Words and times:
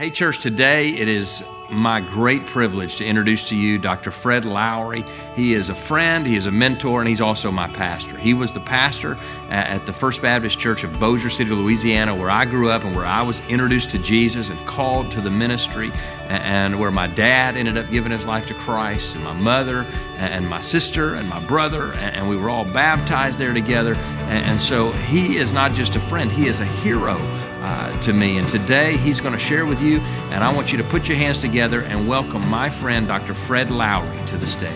Hey, 0.00 0.08
church, 0.08 0.38
today 0.38 0.92
it 0.92 1.08
is 1.08 1.46
my 1.68 2.00
great 2.00 2.46
privilege 2.46 2.96
to 2.96 3.04
introduce 3.04 3.50
to 3.50 3.54
you 3.54 3.78
Dr. 3.78 4.10
Fred 4.10 4.44
Lowrie. 4.44 5.06
He 5.36 5.52
is 5.52 5.68
a 5.68 5.74
friend, 5.74 6.26
he 6.26 6.36
is 6.36 6.46
a 6.46 6.50
mentor, 6.50 7.00
and 7.00 7.08
he's 7.08 7.20
also 7.20 7.50
my 7.50 7.68
pastor. 7.68 8.16
He 8.16 8.32
was 8.32 8.50
the 8.50 8.60
pastor 8.60 9.16
uh, 9.16 9.50
at 9.50 9.84
the 9.84 9.92
First 9.92 10.22
Baptist 10.22 10.58
Church 10.58 10.84
of 10.84 10.98
Bossier 10.98 11.28
City, 11.28 11.50
Louisiana, 11.50 12.14
where 12.14 12.30
I 12.30 12.46
grew 12.46 12.70
up 12.70 12.84
and 12.84 12.96
where 12.96 13.04
I 13.04 13.20
was 13.20 13.46
introduced 13.50 13.90
to 13.90 13.98
Jesus 13.98 14.48
and 14.48 14.58
called 14.66 15.10
to 15.10 15.20
the 15.20 15.30
ministry, 15.30 15.92
and 16.28 16.80
where 16.80 16.90
my 16.90 17.06
dad 17.06 17.58
ended 17.58 17.76
up 17.76 17.90
giving 17.90 18.10
his 18.10 18.26
life 18.26 18.46
to 18.46 18.54
Christ, 18.54 19.16
and 19.16 19.22
my 19.22 19.34
mother, 19.34 19.84
and 20.16 20.48
my 20.48 20.62
sister, 20.62 21.16
and 21.16 21.28
my 21.28 21.44
brother, 21.44 21.92
and 21.92 22.26
we 22.26 22.38
were 22.38 22.48
all 22.48 22.64
baptized 22.64 23.38
there 23.38 23.52
together. 23.52 23.96
And 24.28 24.58
so 24.58 24.92
he 24.92 25.36
is 25.36 25.52
not 25.52 25.74
just 25.74 25.94
a 25.94 26.00
friend, 26.00 26.32
he 26.32 26.48
is 26.48 26.60
a 26.60 26.64
hero 26.64 27.18
uh, 27.60 27.98
to 28.00 28.12
me. 28.12 28.38
And 28.38 28.48
today 28.48 28.96
he's 28.96 29.20
going 29.20 29.32
to 29.32 29.38
share 29.38 29.66
with 29.66 29.80
you, 29.80 29.98
and 30.30 30.42
I 30.42 30.52
want 30.54 30.72
you 30.72 30.78
to 30.78 30.84
put 30.84 31.08
your 31.08 31.18
hands 31.18 31.38
together 31.38 31.82
and 31.82 32.08
welcome 32.08 32.48
my 32.48 32.70
friend, 32.70 33.06
Dr. 33.06 33.34
Fred 33.34 33.68
Lowrie, 33.68 34.26
to 34.26 34.36
the 34.36 34.46
stage. 34.46 34.70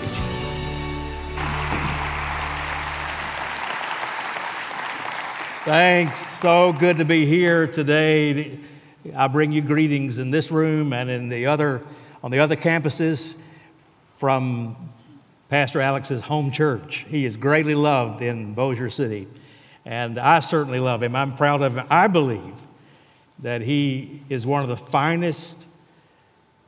Thanks. 5.64 6.20
So 6.20 6.74
good 6.74 6.98
to 6.98 7.06
be 7.06 7.24
here 7.24 7.66
today. 7.66 8.58
I 9.16 9.28
bring 9.28 9.50
you 9.50 9.62
greetings 9.62 10.18
in 10.18 10.30
this 10.30 10.50
room 10.50 10.92
and 10.92 11.08
in 11.08 11.30
the 11.30 11.46
other 11.46 11.80
on 12.22 12.30
the 12.30 12.38
other 12.38 12.56
campuses 12.56 13.36
from 14.18 14.76
Pastor 15.48 15.80
Alex's 15.80 16.20
home 16.20 16.50
church. 16.50 17.06
He 17.08 17.24
is 17.24 17.36
greatly 17.36 17.74
loved 17.74 18.22
in 18.22 18.54
Bossier 18.54 18.90
City, 18.90 19.26
and 19.86 20.18
I 20.18 20.40
certainly 20.40 20.80
love 20.80 21.02
him. 21.02 21.16
I'm 21.16 21.34
proud 21.34 21.62
of 21.62 21.76
him. 21.76 21.86
I 21.88 22.08
believe 22.08 22.54
that 23.40 23.62
he 23.62 24.22
is 24.28 24.46
one 24.46 24.62
of 24.62 24.68
the 24.68 24.76
finest, 24.76 25.58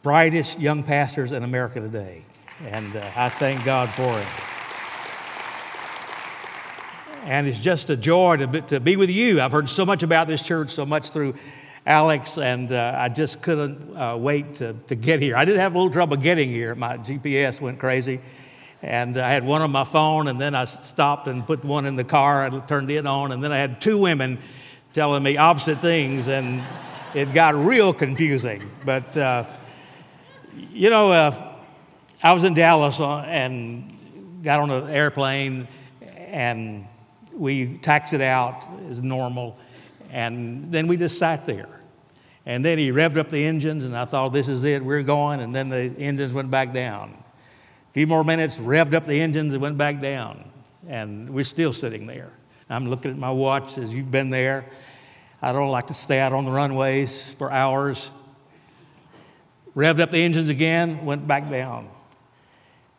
brightest 0.03 0.59
young 0.59 0.83
pastors 0.83 1.33
in 1.33 1.43
America 1.43 1.81
today. 1.81 2.23
And 2.67 2.97
uh, 2.97 3.11
I 3.17 3.29
thank 3.29 3.65
God 3.65 3.89
for 3.91 4.13
him. 4.13 4.29
And 7.31 7.47
it's 7.49 7.59
just 7.59 7.91
a 7.91 7.97
joy 7.97 8.37
to 8.37 8.47
be, 8.47 8.61
to 8.63 8.81
be 8.81 8.97
with 8.97 9.11
you. 9.11 9.41
I've 9.41 9.53
heard 9.53 9.69
so 9.69 9.85
much 9.85 10.03
about 10.03 10.29
this 10.29 10.43
church, 10.43 10.71
so 10.71 10.87
much 10.87 11.11
through 11.11 11.35
Alex, 11.85 12.39
and 12.39 12.71
uh, 12.73 12.95
I 12.97 13.09
just 13.09 13.43
couldn't 13.43 13.97
uh, 13.97 14.17
wait 14.17 14.57
to, 14.57 14.75
to 14.89 14.95
get 14.95 15.21
here. 15.21 15.37
I 15.37 15.45
did 15.45 15.57
have 15.57 15.75
a 15.75 15.79
little 15.79 15.93
trouble 15.93 16.17
getting 16.17 16.49
here. 16.49 16.75
My 16.75 16.99
GPS 16.99 17.61
went 17.61 17.79
crazy. 17.79 18.21
And 18.83 19.17
I 19.17 19.33
had 19.33 19.45
one 19.45 19.63
on 19.63 19.73
my 19.73 19.85
phone, 19.85 20.29
and 20.29 20.41
then 20.41 20.55
I 20.55 20.65
stopped 20.65 21.29
and 21.29 21.47
put 21.47 21.65
one 21.65 21.87
in 21.87 21.97
the 21.97 22.05
car 22.05 22.45
and 22.45 22.67
turned 22.69 22.91
it 22.91 23.07
on. 23.07 23.33
And 23.33 23.43
then 23.43 23.51
I 23.51 23.59
had 23.59 23.81
two 23.81 23.99
women 23.99 24.39
telling 24.97 25.23
me 25.23 25.37
opposite 25.37 25.79
things, 25.79 26.27
and 26.27 26.63
it 27.13 27.35
got 27.35 27.55
real 27.55 27.93
confusing. 27.93 28.67
But, 28.83 29.15
uh, 29.15 29.45
you 30.73 30.89
know, 30.89 31.13
uh, 31.13 31.55
I 32.23 32.33
was 32.33 32.45
in 32.45 32.55
Dallas 32.55 32.99
uh, 32.99 33.19
and 33.19 34.41
got 34.43 34.59
on 34.59 34.71
an 34.71 34.89
airplane, 34.89 35.69
and 36.01 36.87
we 37.35 37.77
taxied 37.77 38.23
out 38.23 38.67
as 38.89 39.03
normal, 39.03 39.59
and 40.11 40.73
then 40.73 40.87
we 40.87 40.97
just 40.97 41.19
sat 41.19 41.45
there. 41.45 41.83
And 42.47 42.65
then 42.65 42.79
he 42.79 42.91
revved 42.91 43.19
up 43.19 43.29
the 43.29 43.45
engines, 43.45 43.85
and 43.85 43.95
I 43.95 44.07
thought, 44.07 44.31
this 44.31 44.49
is 44.49 44.65
it, 44.65 44.83
we're 44.83 45.03
going. 45.03 45.41
And 45.41 45.55
then 45.55 45.69
the 45.69 45.93
engines 45.99 46.33
went 46.33 46.51
back 46.51 46.73
down. 46.73 47.23
A 47.91 47.93
few 47.93 48.07
more 48.07 48.25
minutes, 48.25 48.59
revved 48.59 48.95
up 48.95 49.05
the 49.05 49.21
engines, 49.21 49.53
and 49.53 49.61
went 49.61 49.77
back 49.77 50.01
down. 50.01 50.51
And 50.89 51.29
we're 51.29 51.45
still 51.45 51.75
sitting 51.75 52.07
there. 52.07 52.33
I'm 52.69 52.89
looking 52.89 53.13
at 53.13 53.17
my 53.17 53.31
watch 53.31 53.79
as 53.79 53.95
you've 53.95 54.11
been 54.11 54.31
there. 54.31 54.67
I 55.41 55.53
don't 55.53 55.71
like 55.71 55.89
to 55.89 55.95
stay 55.95 56.19
out 56.19 56.33
on 56.33 56.45
the 56.45 56.51
runways 56.51 57.33
for 57.35 57.53
hours. 57.53 58.11
Revved 59.77 60.01
up 60.01 60.11
the 60.11 60.19
engines 60.19 60.49
again, 60.49 61.05
went 61.05 61.27
back 61.27 61.49
down. 61.49 61.89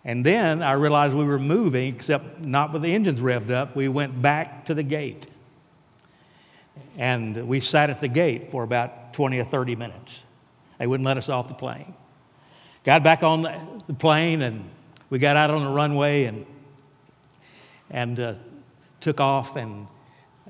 And 0.06 0.26
then 0.26 0.64
I 0.64 0.74
realized 0.74 1.16
we 1.16 1.26
were 1.26 1.40
moving, 1.40 1.94
except 1.94 2.46
not 2.46 2.72
with 2.72 2.82
the 2.82 2.94
engines 2.94 3.22
revved 3.22 3.50
up. 3.50 3.76
We 3.76 3.90
went 3.90 4.22
back 4.22 4.66
to 4.66 4.74
the 4.74 4.84
gate. 4.84 5.28
And 6.98 7.48
we 7.48 7.60
sat 7.60 7.90
at 7.90 8.00
the 8.00 8.08
gate 8.08 8.52
for 8.52 8.64
about 8.64 9.14
20 9.14 9.38
or 9.40 9.44
30 9.44 9.76
minutes. 9.76 10.24
They 10.78 10.88
wouldn't 10.88 11.06
let 11.06 11.18
us 11.18 11.28
off 11.28 11.50
the 11.50 11.54
plane. 11.56 11.94
Got 12.86 13.04
back 13.04 13.22
on 13.22 13.42
the 13.42 13.94
plane 13.94 14.42
and 14.42 14.70
we 15.10 15.20
got 15.20 15.36
out 15.36 15.52
on 15.52 15.64
the 15.64 15.72
runway 15.72 16.24
and, 16.24 16.46
and 17.90 18.20
uh, 18.20 18.34
took 19.00 19.20
off 19.20 19.56
and 19.56 19.88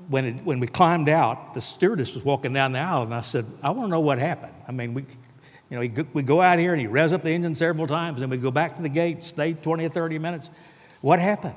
when, 0.08 0.24
it, 0.24 0.44
when 0.44 0.60
we 0.60 0.66
climbed 0.66 1.08
out, 1.08 1.54
the 1.54 1.60
stewardess 1.60 2.14
was 2.14 2.24
walking 2.24 2.52
down 2.52 2.72
the 2.72 2.78
aisle, 2.78 3.02
and 3.02 3.14
I 3.14 3.20
said, 3.20 3.44
I 3.62 3.70
want 3.70 3.88
to 3.88 3.90
know 3.90 4.00
what 4.00 4.18
happened. 4.18 4.54
I 4.66 4.72
mean, 4.72 4.94
we, 4.94 5.04
you 5.70 5.78
know, 5.78 6.04
we 6.12 6.22
go 6.22 6.40
out 6.40 6.58
here 6.58 6.72
and 6.72 6.80
he 6.80 6.86
revs 6.86 7.12
up 7.12 7.22
the 7.22 7.30
engine 7.30 7.54
several 7.54 7.86
times, 7.86 8.22
and 8.22 8.30
we 8.30 8.38
go 8.38 8.50
back 8.50 8.76
to 8.76 8.82
the 8.82 8.88
gate, 8.88 9.22
stay 9.22 9.52
20 9.52 9.84
or 9.84 9.88
30 9.88 10.18
minutes. 10.18 10.50
What 11.00 11.18
happened? 11.18 11.56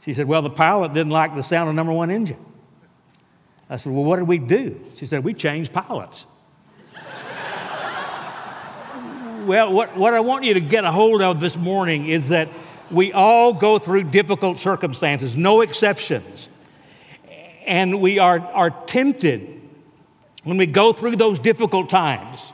She 0.00 0.12
said, 0.12 0.28
Well, 0.28 0.42
the 0.42 0.50
pilot 0.50 0.92
didn't 0.92 1.12
like 1.12 1.34
the 1.34 1.42
sound 1.42 1.68
of 1.68 1.74
number 1.74 1.92
one 1.92 2.10
engine. 2.10 2.44
I 3.70 3.76
said, 3.76 3.92
Well, 3.92 4.04
what 4.04 4.16
did 4.16 4.28
we 4.28 4.38
do? 4.38 4.80
She 4.94 5.06
said, 5.06 5.24
We 5.24 5.34
changed 5.34 5.72
pilots. 5.72 6.26
well, 9.44 9.72
what, 9.72 9.96
what 9.96 10.14
I 10.14 10.20
want 10.20 10.44
you 10.44 10.54
to 10.54 10.60
get 10.60 10.84
a 10.84 10.92
hold 10.92 11.22
of 11.22 11.40
this 11.40 11.56
morning 11.56 12.06
is 12.06 12.28
that 12.28 12.48
we 12.90 13.12
all 13.12 13.52
go 13.52 13.78
through 13.78 14.04
difficult 14.04 14.58
circumstances, 14.58 15.36
no 15.36 15.60
exceptions. 15.60 16.48
And 17.66 18.00
we 18.00 18.18
are, 18.18 18.40
are 18.40 18.70
tempted 18.70 19.60
when 20.44 20.56
we 20.56 20.66
go 20.66 20.92
through 20.92 21.16
those 21.16 21.38
difficult 21.38 21.90
times 21.90 22.52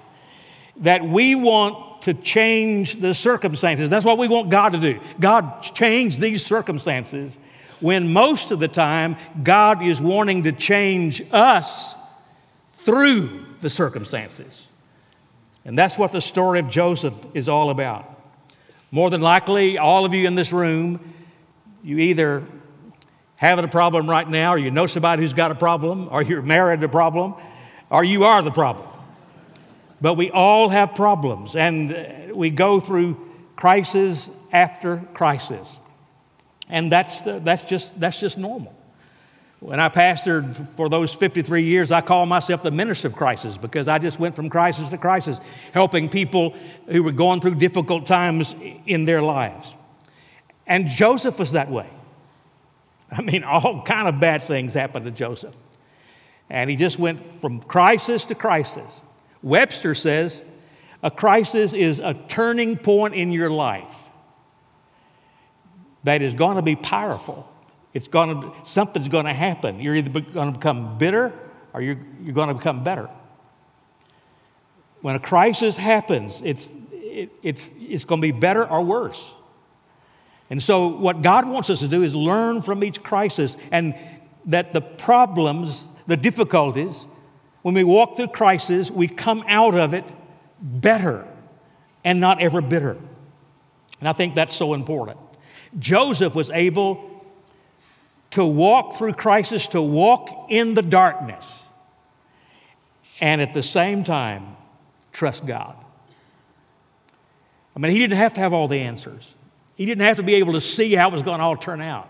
that 0.78 1.04
we 1.04 1.34
want 1.34 2.02
to 2.02 2.14
change 2.14 2.96
the 2.96 3.14
circumstances. 3.14 3.88
That's 3.88 4.04
what 4.04 4.18
we 4.18 4.28
want 4.28 4.50
God 4.50 4.72
to 4.72 4.78
do. 4.78 5.00
God, 5.20 5.62
change 5.62 6.18
these 6.18 6.44
circumstances 6.44 7.38
when 7.80 8.12
most 8.12 8.50
of 8.50 8.58
the 8.58 8.68
time 8.68 9.16
God 9.42 9.82
is 9.82 10.00
wanting 10.02 10.42
to 10.44 10.52
change 10.52 11.22
us 11.32 11.94
through 12.74 13.44
the 13.60 13.70
circumstances. 13.70 14.66
And 15.64 15.78
that's 15.78 15.96
what 15.96 16.12
the 16.12 16.20
story 16.20 16.60
of 16.60 16.68
Joseph 16.68 17.14
is 17.34 17.48
all 17.48 17.70
about. 17.70 18.13
More 18.94 19.10
than 19.10 19.22
likely, 19.22 19.76
all 19.76 20.04
of 20.04 20.14
you 20.14 20.24
in 20.24 20.36
this 20.36 20.52
room, 20.52 21.00
you 21.82 21.98
either 21.98 22.44
having 23.34 23.64
a 23.64 23.68
problem 23.68 24.08
right 24.08 24.28
now, 24.30 24.54
or 24.54 24.56
you 24.56 24.70
know 24.70 24.86
somebody 24.86 25.20
who's 25.20 25.32
got 25.32 25.50
a 25.50 25.56
problem, 25.56 26.06
or 26.12 26.22
you're 26.22 26.42
married 26.42 26.78
to 26.78 26.86
a 26.86 26.88
problem, 26.88 27.34
or 27.90 28.04
you 28.04 28.22
are 28.22 28.40
the 28.40 28.52
problem. 28.52 28.88
But 30.00 30.14
we 30.14 30.30
all 30.30 30.68
have 30.68 30.94
problems, 30.94 31.56
and 31.56 32.36
we 32.36 32.50
go 32.50 32.78
through 32.78 33.18
crisis 33.56 34.30
after 34.52 34.98
crisis. 35.12 35.76
And 36.68 36.92
that's, 36.92 37.22
the, 37.22 37.40
that's, 37.40 37.64
just, 37.64 37.98
that's 37.98 38.20
just 38.20 38.38
normal. 38.38 38.73
When 39.64 39.80
I 39.80 39.88
pastored 39.88 40.54
for 40.76 40.90
those 40.90 41.14
53 41.14 41.62
years, 41.62 41.90
I 41.90 42.02
call 42.02 42.26
myself 42.26 42.62
the 42.62 42.70
minister 42.70 43.08
of 43.08 43.16
crisis 43.16 43.56
because 43.56 43.88
I 43.88 43.98
just 43.98 44.20
went 44.20 44.36
from 44.36 44.50
crisis 44.50 44.90
to 44.90 44.98
crisis, 44.98 45.40
helping 45.72 46.10
people 46.10 46.54
who 46.86 47.02
were 47.02 47.12
going 47.12 47.40
through 47.40 47.54
difficult 47.54 48.04
times 48.04 48.54
in 48.84 49.04
their 49.04 49.22
lives. 49.22 49.74
And 50.66 50.86
Joseph 50.86 51.38
was 51.38 51.52
that 51.52 51.70
way. 51.70 51.88
I 53.10 53.22
mean, 53.22 53.42
all 53.44 53.80
kind 53.80 54.06
of 54.06 54.20
bad 54.20 54.42
things 54.42 54.74
happened 54.74 55.06
to 55.06 55.10
Joseph. 55.10 55.56
And 56.50 56.68
he 56.68 56.76
just 56.76 56.98
went 56.98 57.40
from 57.40 57.62
crisis 57.62 58.26
to 58.26 58.34
crisis. 58.34 59.00
Webster 59.42 59.94
says 59.94 60.42
a 61.02 61.10
crisis 61.10 61.72
is 61.72 62.00
a 62.00 62.12
turning 62.28 62.76
point 62.76 63.14
in 63.14 63.32
your 63.32 63.48
life 63.48 63.96
that 66.02 66.20
is 66.20 66.34
going 66.34 66.56
to 66.56 66.62
be 66.62 66.76
powerful. 66.76 67.50
It's 67.94 68.08
to, 68.08 68.52
something's 68.64 69.08
going 69.08 69.26
to 69.26 69.32
happen. 69.32 69.80
You're 69.80 69.94
either 69.94 70.20
going 70.20 70.52
to 70.52 70.58
become 70.58 70.98
bitter 70.98 71.32
or 71.72 71.80
you're, 71.80 71.98
you're 72.22 72.34
going 72.34 72.48
to 72.48 72.54
become 72.54 72.82
better. 72.82 73.08
When 75.00 75.14
a 75.14 75.20
crisis 75.20 75.76
happens, 75.76 76.42
it's, 76.44 76.72
it, 76.92 77.30
it's, 77.42 77.70
it's 77.78 78.04
going 78.04 78.20
to 78.20 78.26
be 78.26 78.32
better 78.32 78.68
or 78.68 78.82
worse. 78.82 79.32
And 80.50 80.62
so, 80.62 80.88
what 80.88 81.22
God 81.22 81.48
wants 81.48 81.70
us 81.70 81.78
to 81.80 81.88
do 81.88 82.02
is 82.02 82.14
learn 82.14 82.60
from 82.60 82.84
each 82.84 83.02
crisis 83.02 83.56
and 83.70 83.94
that 84.46 84.72
the 84.72 84.80
problems, 84.80 85.88
the 86.06 86.16
difficulties, 86.16 87.06
when 87.62 87.74
we 87.74 87.84
walk 87.84 88.16
through 88.16 88.28
crisis, 88.28 88.90
we 88.90 89.08
come 89.08 89.42
out 89.46 89.74
of 89.74 89.94
it 89.94 90.04
better 90.60 91.26
and 92.04 92.20
not 92.20 92.42
ever 92.42 92.60
bitter. 92.60 92.96
And 94.00 94.08
I 94.08 94.12
think 94.12 94.34
that's 94.34 94.54
so 94.54 94.74
important. 94.74 95.18
Joseph 95.78 96.34
was 96.34 96.50
able 96.50 97.13
to 98.34 98.44
walk 98.44 98.94
through 98.94 99.12
crisis, 99.12 99.68
to 99.68 99.80
walk 99.80 100.46
in 100.48 100.74
the 100.74 100.82
darkness, 100.82 101.68
and 103.20 103.40
at 103.40 103.54
the 103.54 103.62
same 103.62 104.02
time, 104.02 104.56
trust 105.12 105.46
God. 105.46 105.76
I 107.76 107.78
mean, 107.78 107.92
he 107.92 107.98
didn't 108.00 108.16
have 108.16 108.32
to 108.32 108.40
have 108.40 108.52
all 108.52 108.66
the 108.66 108.80
answers. 108.80 109.36
He 109.76 109.86
didn't 109.86 110.04
have 110.04 110.16
to 110.16 110.24
be 110.24 110.34
able 110.34 110.54
to 110.54 110.60
see 110.60 110.94
how 110.94 111.10
it 111.10 111.12
was 111.12 111.22
going 111.22 111.38
to 111.38 111.44
all 111.44 111.56
turn 111.56 111.80
out. 111.80 112.08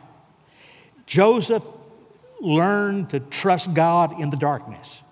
Joseph 1.05 1.63
learned 2.41 3.11
to 3.11 3.21
trust 3.21 3.75
God 3.75 4.19
in 4.19 4.31
the 4.31 4.39
darkness. 4.39 5.03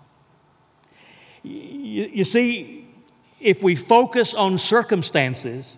You, 1.42 2.08
you 2.10 2.24
see, 2.24 2.88
if 3.38 3.62
we 3.62 3.76
focus 3.76 4.32
on 4.32 4.56
circumstances, 4.56 5.76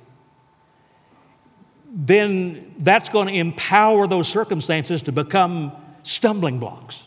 then 1.96 2.75
that's 2.79 3.08
going 3.08 3.29
to 3.29 3.35
empower 3.35 4.08
those 4.08 4.29
circumstances 4.29 5.02
to 5.02 5.12
become 5.12 5.70
stumbling 6.02 6.58
blocks. 6.58 7.06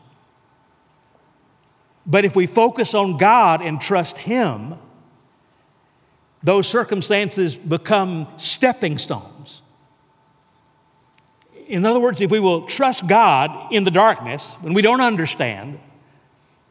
But 2.05 2.23
if 2.23 2.37
we 2.37 2.47
focus 2.47 2.93
on 2.93 3.17
God 3.17 3.61
and 3.61 3.81
trust 3.81 4.17
Him, 4.17 4.75
those 6.41 6.67
circumstances 6.67 7.57
become 7.57 8.27
stepping 8.37 8.97
stones. 8.97 9.61
In 11.67 11.85
other 11.85 11.99
words, 11.99 12.21
if 12.21 12.31
we 12.31 12.39
will 12.39 12.61
trust 12.61 13.09
God 13.09 13.73
in 13.73 13.83
the 13.83 13.91
darkness 13.91 14.55
when 14.61 14.73
we 14.73 14.81
don't 14.81 15.01
understand, 15.01 15.79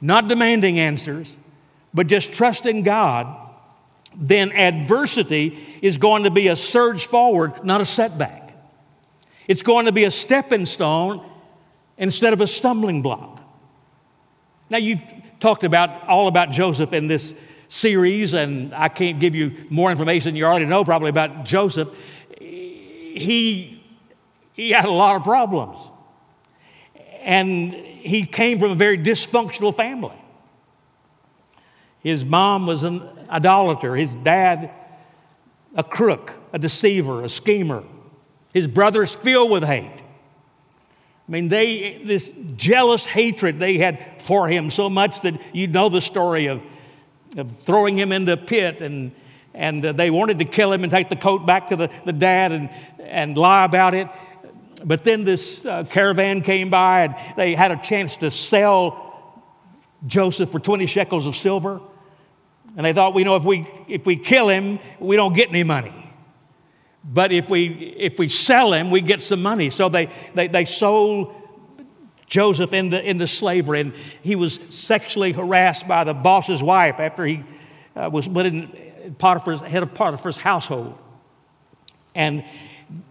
not 0.00 0.26
demanding 0.26 0.78
answers, 0.80 1.36
but 1.92 2.06
just 2.06 2.32
trusting 2.32 2.82
God, 2.82 3.45
then 4.16 4.52
adversity 4.52 5.58
is 5.82 5.98
going 5.98 6.24
to 6.24 6.30
be 6.30 6.48
a 6.48 6.56
surge 6.56 7.06
forward, 7.06 7.64
not 7.64 7.80
a 7.80 7.84
setback. 7.84 8.54
It's 9.46 9.62
going 9.62 9.86
to 9.86 9.92
be 9.92 10.04
a 10.04 10.10
stepping 10.10 10.66
stone 10.66 11.24
instead 11.98 12.32
of 12.32 12.40
a 12.40 12.46
stumbling 12.46 13.02
block. 13.02 13.42
Now, 14.70 14.78
you've 14.78 15.04
talked 15.38 15.64
about 15.64 16.08
all 16.08 16.28
about 16.28 16.50
Joseph 16.50 16.92
in 16.92 17.06
this 17.06 17.34
series, 17.68 18.34
and 18.34 18.74
I 18.74 18.88
can't 18.88 19.20
give 19.20 19.34
you 19.34 19.52
more 19.70 19.90
information 19.90 20.34
you 20.34 20.44
already 20.44 20.66
know 20.66 20.84
probably 20.84 21.10
about 21.10 21.44
Joseph. 21.44 21.88
He, 22.38 23.82
he 24.54 24.70
had 24.70 24.86
a 24.86 24.90
lot 24.90 25.16
of 25.16 25.24
problems, 25.24 25.88
and 27.20 27.72
he 27.72 28.26
came 28.26 28.58
from 28.58 28.70
a 28.70 28.74
very 28.74 28.98
dysfunctional 28.98 29.74
family. 29.74 30.16
His 32.06 32.24
mom 32.24 32.68
was 32.68 32.84
an 32.84 33.02
idolater, 33.28 33.96
his 33.96 34.14
dad, 34.14 34.70
a 35.74 35.82
crook, 35.82 36.38
a 36.52 36.58
deceiver, 36.58 37.24
a 37.24 37.28
schemer. 37.28 37.82
His 38.54 38.68
brothers 38.68 39.12
filled 39.12 39.50
with 39.50 39.64
hate. 39.64 40.04
I 41.28 41.32
mean, 41.32 41.48
they, 41.48 42.00
this 42.04 42.32
jealous 42.54 43.06
hatred 43.06 43.58
they 43.58 43.78
had 43.78 44.22
for 44.22 44.46
him 44.46 44.70
so 44.70 44.88
much 44.88 45.22
that 45.22 45.34
you 45.52 45.66
know 45.66 45.88
the 45.88 46.00
story 46.00 46.46
of, 46.46 46.62
of 47.36 47.50
throwing 47.62 47.98
him 47.98 48.12
in 48.12 48.24
the 48.24 48.36
pit 48.36 48.82
and, 48.82 49.10
and 49.52 49.84
uh, 49.84 49.90
they 49.90 50.12
wanted 50.12 50.38
to 50.38 50.44
kill 50.44 50.72
him 50.72 50.84
and 50.84 50.92
take 50.92 51.08
the 51.08 51.16
coat 51.16 51.44
back 51.44 51.70
to 51.70 51.76
the, 51.76 51.90
the 52.04 52.12
dad 52.12 52.52
and, 52.52 52.70
and 53.00 53.36
lie 53.36 53.64
about 53.64 53.94
it. 53.94 54.06
But 54.84 55.02
then 55.02 55.24
this 55.24 55.66
uh, 55.66 55.82
caravan 55.82 56.42
came 56.42 56.70
by 56.70 57.00
and 57.00 57.16
they 57.36 57.56
had 57.56 57.72
a 57.72 57.76
chance 57.76 58.14
to 58.18 58.30
sell 58.30 59.42
Joseph 60.06 60.50
for 60.50 60.60
20 60.60 60.86
shekels 60.86 61.26
of 61.26 61.34
silver. 61.34 61.80
And 62.76 62.84
they 62.84 62.92
thought, 62.92 63.14
we 63.14 63.24
know 63.24 63.36
if 63.36 63.44
we, 63.44 63.66
if 63.88 64.06
we 64.06 64.16
kill 64.16 64.48
him, 64.48 64.78
we 64.98 65.16
don't 65.16 65.34
get 65.34 65.48
any 65.48 65.62
money. 65.62 65.92
But 67.04 67.32
if 67.32 67.48
we, 67.48 67.68
if 67.68 68.18
we 68.18 68.28
sell 68.28 68.72
him, 68.72 68.90
we 68.90 69.00
get 69.00 69.22
some 69.22 69.42
money. 69.42 69.70
So 69.70 69.88
they, 69.88 70.08
they, 70.34 70.48
they 70.48 70.64
sold 70.64 71.34
Joseph 72.26 72.72
into, 72.72 73.00
into 73.00 73.26
slavery, 73.26 73.80
and 73.80 73.94
he 73.94 74.34
was 74.34 74.54
sexually 74.54 75.32
harassed 75.32 75.86
by 75.86 76.04
the 76.04 76.14
boss's 76.14 76.62
wife 76.62 76.98
after 76.98 77.24
he 77.24 77.44
uh, 77.94 78.10
was 78.12 78.26
put 78.26 78.46
in 78.46 79.14
Potiphar's, 79.18 79.60
head 79.60 79.82
of 79.82 79.94
Potiphar's 79.94 80.38
household. 80.38 80.98
And 82.14 82.44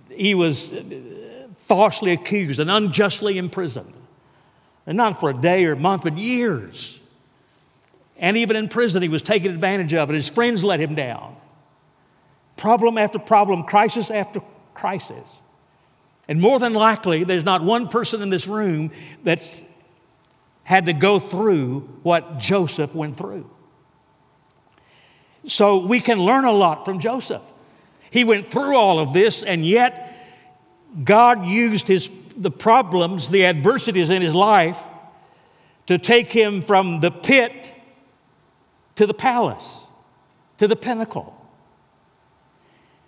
he 0.09 0.35
was 0.35 0.73
falsely 1.67 2.11
accused 2.11 2.59
and 2.59 2.69
unjustly 2.69 3.37
imprisoned. 3.37 3.93
And 4.85 4.97
not 4.97 5.19
for 5.19 5.29
a 5.29 5.33
day 5.33 5.65
or 5.65 5.73
a 5.73 5.77
month, 5.77 6.03
but 6.03 6.17
years. 6.17 6.99
And 8.17 8.38
even 8.38 8.56
in 8.56 8.69
prison, 8.69 9.01
he 9.01 9.09
was 9.09 9.21
taken 9.21 9.51
advantage 9.51 9.94
of, 9.94 10.09
and 10.09 10.15
his 10.15 10.29
friends 10.29 10.63
let 10.63 10.79
him 10.79 10.95
down 10.95 11.35
problem 12.57 12.97
after 12.97 13.19
problem, 13.19 13.63
crisis 13.63 14.09
after 14.09 14.41
crisis. 14.73 15.41
And 16.27 16.41
more 16.41 16.59
than 16.59 16.73
likely, 16.73 17.23
there's 17.23 17.45
not 17.45 17.63
one 17.63 17.88
person 17.88 18.21
in 18.21 18.29
this 18.29 18.47
room 18.47 18.91
that's 19.23 19.63
had 20.63 20.88
to 20.88 20.94
go 20.94 21.19
through 21.19 21.81
what 22.01 22.39
Joseph 22.39 22.95
went 22.95 23.15
through. 23.15 23.50
So 25.47 25.85
we 25.85 26.00
can 26.00 26.19
learn 26.19 26.45
a 26.45 26.51
lot 26.51 26.85
from 26.85 27.00
Joseph. 27.00 27.44
He 28.09 28.23
went 28.23 28.47
through 28.47 28.75
all 28.75 29.00
of 29.00 29.13
this, 29.13 29.44
and 29.44 29.63
yet 29.63 30.12
God 31.03 31.45
used 31.45 31.88
his, 31.88 32.09
the 32.35 32.50
problems, 32.50 33.29
the 33.29 33.45
adversities 33.45 34.09
in 34.09 34.23
his 34.23 34.33
life 34.33 34.81
to 35.85 36.00
take 36.00 36.31
him 36.31 36.63
from 36.63 37.00
the 37.00 37.12
pit 37.12 37.75
to 38.95 39.06
the 39.06 39.13
palace, 39.13 39.86
to 40.57 40.68
the 40.68 40.75
pinnacle. 40.75 41.42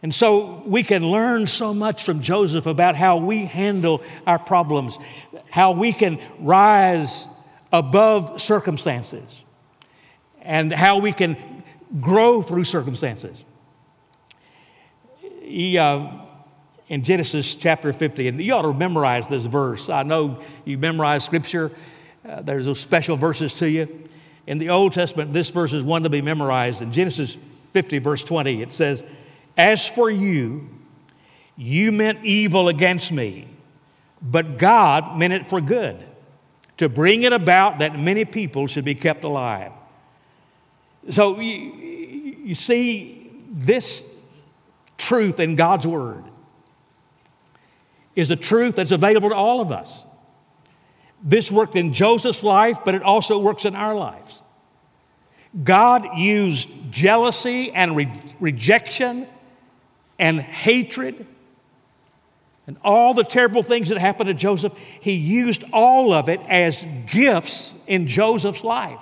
And 0.03 0.13
so 0.13 0.63
we 0.65 0.83
can 0.83 1.05
learn 1.05 1.47
so 1.47 1.73
much 1.73 2.03
from 2.03 2.21
Joseph 2.21 2.65
about 2.65 2.95
how 2.95 3.17
we 3.17 3.45
handle 3.45 4.03
our 4.27 4.37
problems, 4.37 4.97
how 5.49 5.71
we 5.71 5.91
can 5.91 6.19
rise 6.39 7.27
above 7.73 8.39
circumstances, 8.39 9.43
and 10.41 10.71
how 10.71 10.99
we 10.99 11.11
can 11.11 11.35
grow 11.99 12.41
through 12.41 12.63
circumstances. 12.65 13.43
He, 15.41 15.77
uh, 15.77 16.07
in 16.89 17.03
Genesis 17.03 17.55
chapter 17.55 17.91
50, 17.91 18.27
and 18.27 18.41
you 18.41 18.53
ought 18.53 18.61
to 18.61 18.73
memorize 18.73 19.27
this 19.27 19.45
verse. 19.45 19.89
I 19.89 20.03
know 20.03 20.41
you 20.63 20.77
memorize 20.77 21.25
scripture, 21.25 21.71
uh, 22.27 22.41
there's 22.41 22.65
those 22.65 22.79
special 22.79 23.17
verses 23.17 23.55
to 23.55 23.69
you. 23.69 24.07
In 24.47 24.57
the 24.57 24.69
Old 24.69 24.93
Testament, 24.93 25.33
this 25.33 25.49
verse 25.49 25.73
is 25.73 25.83
one 25.83 26.03
to 26.03 26.09
be 26.09 26.21
memorized. 26.21 26.81
In 26.81 26.91
Genesis 26.93 27.37
50, 27.73 27.99
verse 27.99 28.23
20, 28.23 28.61
it 28.61 28.71
says, 28.71 29.03
as 29.57 29.87
for 29.89 30.09
you, 30.09 30.69
you 31.57 31.91
meant 31.91 32.23
evil 32.23 32.69
against 32.69 33.11
me, 33.11 33.47
but 34.21 34.57
God 34.57 35.17
meant 35.17 35.33
it 35.33 35.45
for 35.45 35.59
good, 35.59 36.01
to 36.77 36.87
bring 36.87 37.23
it 37.23 37.33
about 37.33 37.79
that 37.79 37.99
many 37.99 38.23
people 38.23 38.67
should 38.67 38.85
be 38.85 38.95
kept 38.95 39.23
alive. 39.23 39.73
So 41.09 41.39
you, 41.39 41.73
you 42.43 42.55
see, 42.55 43.31
this 43.51 44.21
truth 44.97 45.39
in 45.39 45.55
God's 45.55 45.85
Word 45.85 46.23
is 48.15 48.31
a 48.31 48.35
truth 48.35 48.75
that's 48.75 48.91
available 48.91 49.29
to 49.29 49.35
all 49.35 49.61
of 49.61 49.71
us. 49.71 50.03
This 51.23 51.51
worked 51.51 51.75
in 51.75 51.93
Joseph's 51.93 52.43
life, 52.43 52.79
but 52.85 52.95
it 52.95 53.03
also 53.03 53.39
works 53.39 53.65
in 53.65 53.75
our 53.75 53.95
lives. 53.95 54.41
God 55.63 56.17
used 56.17 56.91
jealousy 56.91 57.71
and 57.71 57.95
re- 57.95 58.21
rejection 58.39 59.27
and 60.19 60.39
hatred 60.39 61.25
and 62.67 62.75
all 62.83 63.13
the 63.13 63.23
terrible 63.23 63.63
things 63.63 63.89
that 63.89 63.97
happened 63.97 64.27
to 64.27 64.33
Joseph, 64.33 64.77
he 64.99 65.13
used 65.13 65.63
all 65.71 66.11
of 66.11 66.27
it 66.27 66.41
as 66.49 66.85
gifts 67.09 67.73
in 67.87 68.07
Joseph's 68.07 68.63
life. 68.63 69.01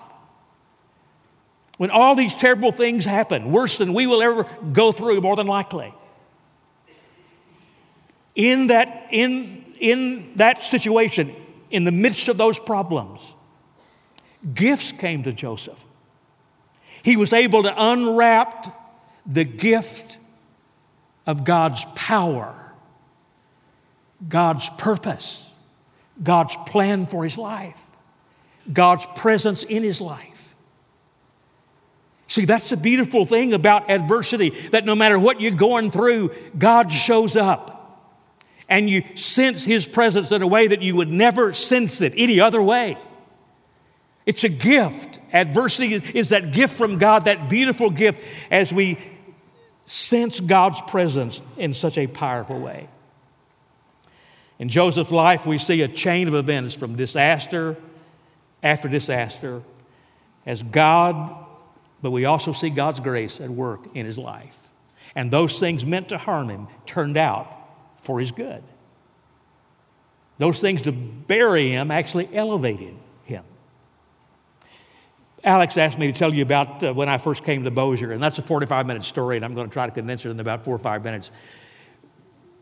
When 1.78 1.90
all 1.90 2.16
these 2.16 2.36
terrible 2.36 2.72
things 2.72 3.06
happen, 3.06 3.52
worse 3.52 3.80
than 3.80 3.94
we 3.94 4.06
will 4.06 4.22
ever 4.22 4.44
go 4.72 4.92
through, 4.92 5.20
more 5.20 5.36
than 5.36 5.48
likely, 5.48 5.94
in 8.36 8.68
that, 8.68 9.08
in, 9.12 9.66
in 9.80 10.34
that 10.36 10.62
situation, 10.62 11.36
in 11.76 11.84
the 11.84 11.92
midst 11.92 12.30
of 12.30 12.38
those 12.38 12.58
problems, 12.58 13.36
gifts 14.54 14.94
came 14.94 15.24
to 15.24 15.34
Joseph. 15.34 15.84
He 17.04 17.18
was 17.18 17.34
able 17.34 17.64
to 17.64 17.74
unwrap 17.78 18.74
the 19.26 19.44
gift 19.44 20.18
of 21.28 21.44
God's 21.44 21.84
power, 21.94 22.56
God's 24.26 24.70
purpose, 24.78 25.52
God's 26.24 26.56
plan 26.66 27.06
for 27.08 27.26
his 27.26 27.38
life, 27.38 27.82
God's 28.72 29.06
presence 29.16 29.64
in 29.64 29.84
his 29.84 30.00
life. 30.00 30.56
See, 32.28 32.46
that's 32.46 32.70
the 32.70 32.78
beautiful 32.78 33.26
thing 33.26 33.52
about 33.52 33.90
adversity 33.90 34.52
that 34.70 34.86
no 34.86 34.96
matter 34.96 35.20
what 35.20 35.42
you're 35.42 35.52
going 35.52 35.92
through, 35.92 36.32
God 36.58 36.90
shows 36.90 37.36
up. 37.36 37.75
And 38.68 38.90
you 38.90 39.04
sense 39.16 39.64
his 39.64 39.86
presence 39.86 40.32
in 40.32 40.42
a 40.42 40.48
way 40.48 40.68
that 40.68 40.82
you 40.82 40.96
would 40.96 41.12
never 41.12 41.54
sense 41.54 42.02
it 42.02 42.14
any 42.16 42.40
other 42.40 42.62
way. 42.62 42.98
It's 44.26 44.44
a 44.44 44.50
gift. 44.50 45.20
Adversity 45.32 45.94
is, 45.94 46.12
is 46.12 46.30
that 46.30 46.52
gift 46.52 46.76
from 46.76 46.98
God, 46.98 47.26
that 47.26 47.48
beautiful 47.48 47.90
gift 47.90 48.22
as 48.50 48.74
we 48.74 48.98
sense 49.86 50.40
God's 50.40 50.82
presence 50.82 51.42
in 51.58 51.74
such 51.74 51.98
a 51.98 52.08
powerful 52.08 52.60
way. 52.60 52.90
In 54.58 54.70
Joseph's 54.70 55.12
life, 55.12 55.46
we 55.46 55.58
see 55.58 55.82
a 55.82 55.88
chain 55.88 56.28
of 56.28 56.34
events 56.34 56.74
from 56.74 56.96
disaster 56.96 57.76
after 58.64 58.88
disaster 58.88 59.62
as 60.46 60.64
God, 60.64 61.46
but 62.02 62.12
we 62.12 62.26
also 62.26 62.52
see 62.52 62.70
God's 62.70 63.00
grace 63.00 63.40
at 63.40 63.50
work 63.50 63.86
in 63.94 64.06
his 64.06 64.18
life. 64.18 64.58
And 65.14 65.30
those 65.30 65.60
things 65.60 65.86
meant 65.86 66.10
to 66.10 66.18
harm 66.18 66.50
him 66.50 66.68
turned 66.86 67.18
out 67.18 67.55
for 68.06 68.20
his 68.20 68.32
good. 68.32 68.64
Those 70.38 70.60
things 70.62 70.84
to 70.84 70.92
bury 70.92 71.72
him 71.72 71.92
actually 71.92 72.30
elevated 72.34 72.96
him. 73.24 73.44
Alex 75.46 75.78
asked 75.78 76.00
me 76.00 76.08
to 76.08 76.14
tell 76.14 76.34
you 76.34 76.42
about 76.42 76.84
uh, 76.84 76.92
when 76.92 77.08
I 77.08 77.20
first 77.20 77.44
came 77.44 77.64
to 77.64 77.72
Bossier, 77.72 78.12
and 78.12 78.22
that's 78.22 78.40
a 78.40 78.42
45 78.42 78.88
minute 78.88 79.04
story, 79.04 79.36
and 79.36 79.46
I'm 79.46 79.54
going 79.54 79.70
to 79.70 79.74
try 79.74 79.86
to 79.86 79.92
condense 79.92 80.26
it 80.26 80.32
in 80.32 80.40
about 80.40 80.66
four 80.66 80.76
or 80.76 80.80
five 80.80 81.04
minutes. 81.04 81.30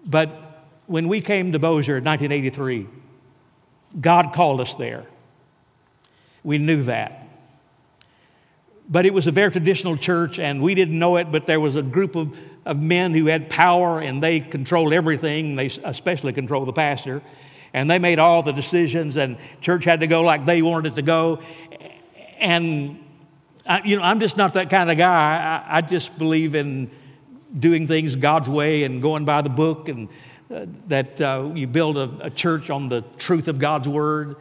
But 0.05 0.67
when 0.85 1.07
we 1.07 1.21
came 1.21 1.53
to 1.53 1.59
Bossier 1.59 1.97
in 1.97 2.03
1983, 2.03 2.87
God 4.01 4.33
called 4.33 4.59
us 4.59 4.73
there. 4.75 5.05
We 6.43 6.57
knew 6.57 6.83
that. 6.83 7.25
But 8.89 9.05
it 9.05 9.13
was 9.13 9.27
a 9.27 9.31
very 9.31 9.49
traditional 9.49 9.95
church, 9.95 10.37
and 10.37 10.61
we 10.61 10.75
didn't 10.75 10.99
know 10.99 11.15
it, 11.15 11.31
but 11.31 11.45
there 11.45 11.61
was 11.61 11.77
a 11.77 11.81
group 11.81 12.17
of, 12.17 12.37
of 12.65 12.81
men 12.81 13.13
who 13.13 13.25
had 13.25 13.49
power, 13.49 13.99
and 13.99 14.21
they 14.23 14.39
controlled 14.39 14.93
everything. 14.93 15.55
They 15.55 15.65
especially 15.65 16.33
controlled 16.33 16.67
the 16.67 16.73
pastor. 16.73 17.21
And 17.73 17.89
they 17.89 17.99
made 17.99 18.19
all 18.19 18.43
the 18.43 18.53
decisions, 18.53 19.17
and 19.17 19.37
church 19.59 19.83
had 19.83 20.01
to 20.01 20.07
go 20.07 20.21
like 20.21 20.45
they 20.45 20.61
wanted 20.61 20.93
it 20.93 20.95
to 20.95 21.01
go. 21.01 21.39
And, 22.39 23.03
I, 23.65 23.81
you 23.83 23.97
know, 23.97 24.03
I'm 24.03 24.19
just 24.19 24.37
not 24.37 24.53
that 24.53 24.69
kind 24.69 24.91
of 24.91 24.97
guy. 24.97 25.63
I, 25.67 25.77
I 25.77 25.81
just 25.81 26.17
believe 26.17 26.55
in 26.55 26.91
doing 27.57 27.87
things 27.87 28.15
God's 28.15 28.49
way 28.49 28.83
and 28.83 29.01
going 29.01 29.25
by 29.25 29.41
the 29.41 29.49
book, 29.49 29.89
and 29.89 30.09
uh, 30.53 30.65
that 30.87 31.19
uh, 31.19 31.49
you 31.53 31.65
build 31.65 31.97
a, 31.97 32.11
a 32.21 32.29
church 32.29 32.69
on 32.69 32.89
the 32.89 33.01
truth 33.17 33.47
of 33.47 33.57
God's 33.59 33.89
word. 33.89 34.35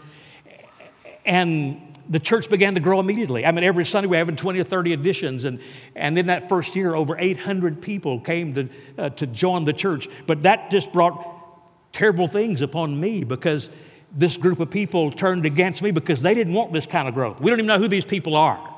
And 1.24 1.91
the 2.08 2.20
church 2.20 2.50
began 2.50 2.74
to 2.74 2.80
grow 2.80 3.00
immediately. 3.00 3.46
I 3.46 3.52
mean, 3.52 3.64
every 3.64 3.84
Sunday 3.84 4.08
we're 4.08 4.18
having 4.18 4.36
20 4.36 4.60
or 4.60 4.64
30 4.64 4.92
additions. 4.92 5.44
And, 5.44 5.60
and 5.94 6.18
in 6.18 6.26
that 6.26 6.48
first 6.48 6.76
year, 6.76 6.94
over 6.94 7.16
800 7.18 7.80
people 7.80 8.20
came 8.20 8.54
to, 8.54 8.68
uh, 8.98 9.10
to 9.10 9.26
join 9.26 9.64
the 9.64 9.72
church. 9.72 10.08
But 10.26 10.42
that 10.42 10.70
just 10.70 10.92
brought 10.92 11.28
terrible 11.92 12.28
things 12.28 12.62
upon 12.62 12.98
me 12.98 13.24
because 13.24 13.70
this 14.14 14.36
group 14.36 14.60
of 14.60 14.70
people 14.70 15.10
turned 15.10 15.46
against 15.46 15.82
me 15.82 15.90
because 15.90 16.22
they 16.22 16.34
didn't 16.34 16.54
want 16.54 16.72
this 16.72 16.86
kind 16.86 17.08
of 17.08 17.14
growth. 17.14 17.40
We 17.40 17.50
don't 17.50 17.58
even 17.58 17.66
know 17.66 17.78
who 17.78 17.88
these 17.88 18.04
people 18.04 18.36
are. 18.36 18.68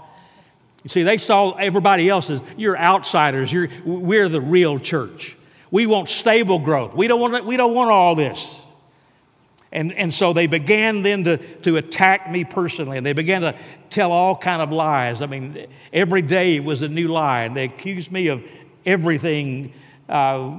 You 0.82 0.90
see, 0.90 1.02
they 1.02 1.16
saw 1.16 1.52
everybody 1.52 2.08
else 2.08 2.30
as 2.30 2.44
you're 2.56 2.76
outsiders, 2.76 3.52
you're, 3.52 3.68
we're 3.84 4.28
the 4.28 4.40
real 4.40 4.78
church. 4.78 5.36
We 5.70 5.86
want 5.86 6.08
stable 6.08 6.58
growth. 6.58 6.94
We 6.94 7.08
don't 7.08 7.20
want, 7.20 7.44
we 7.46 7.56
don't 7.56 7.74
want 7.74 7.90
all 7.90 8.14
this. 8.14 8.63
And, 9.74 9.92
and 9.92 10.14
so 10.14 10.32
they 10.32 10.46
began 10.46 11.02
then 11.02 11.24
to, 11.24 11.36
to 11.36 11.76
attack 11.76 12.30
me 12.30 12.44
personally, 12.44 12.96
and 12.96 13.04
they 13.04 13.12
began 13.12 13.40
to 13.40 13.56
tell 13.90 14.12
all 14.12 14.36
kind 14.36 14.62
of 14.62 14.70
lies. 14.70 15.20
I 15.20 15.26
mean, 15.26 15.66
every 15.92 16.22
day 16.22 16.60
was 16.60 16.82
a 16.82 16.88
new 16.88 17.08
lie, 17.08 17.42
and 17.42 17.56
they 17.56 17.64
accused 17.64 18.12
me 18.12 18.28
of 18.28 18.42
everything. 18.86 19.72
Uh, 20.08 20.52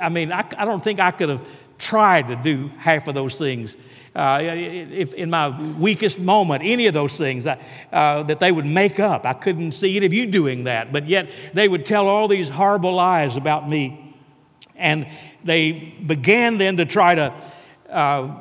I 0.00 0.08
mean, 0.08 0.32
I, 0.32 0.44
I 0.58 0.64
don't 0.64 0.82
think 0.82 0.98
I 0.98 1.12
could 1.12 1.28
have 1.28 1.48
tried 1.78 2.26
to 2.26 2.36
do 2.36 2.72
half 2.78 3.06
of 3.06 3.14
those 3.14 3.38
things. 3.38 3.76
Uh, 4.16 4.40
if 4.42 5.14
in 5.14 5.30
my 5.30 5.48
weakest 5.78 6.18
moment, 6.18 6.64
any 6.64 6.88
of 6.88 6.94
those 6.94 7.16
things 7.16 7.46
uh, 7.46 7.56
that 8.24 8.40
they 8.40 8.50
would 8.50 8.66
make 8.66 8.98
up. 8.98 9.24
I 9.26 9.32
couldn't 9.32 9.72
see 9.72 9.96
any 9.96 10.06
of 10.06 10.12
you 10.12 10.26
doing 10.26 10.64
that, 10.64 10.92
but 10.92 11.06
yet 11.06 11.30
they 11.54 11.68
would 11.68 11.86
tell 11.86 12.08
all 12.08 12.26
these 12.26 12.48
horrible 12.48 12.94
lies 12.94 13.36
about 13.36 13.70
me. 13.70 14.16
And 14.74 15.06
they 15.44 15.94
began 16.04 16.58
then 16.58 16.78
to 16.78 16.84
try 16.84 17.14
to 17.14 17.32
uh, 17.90 18.40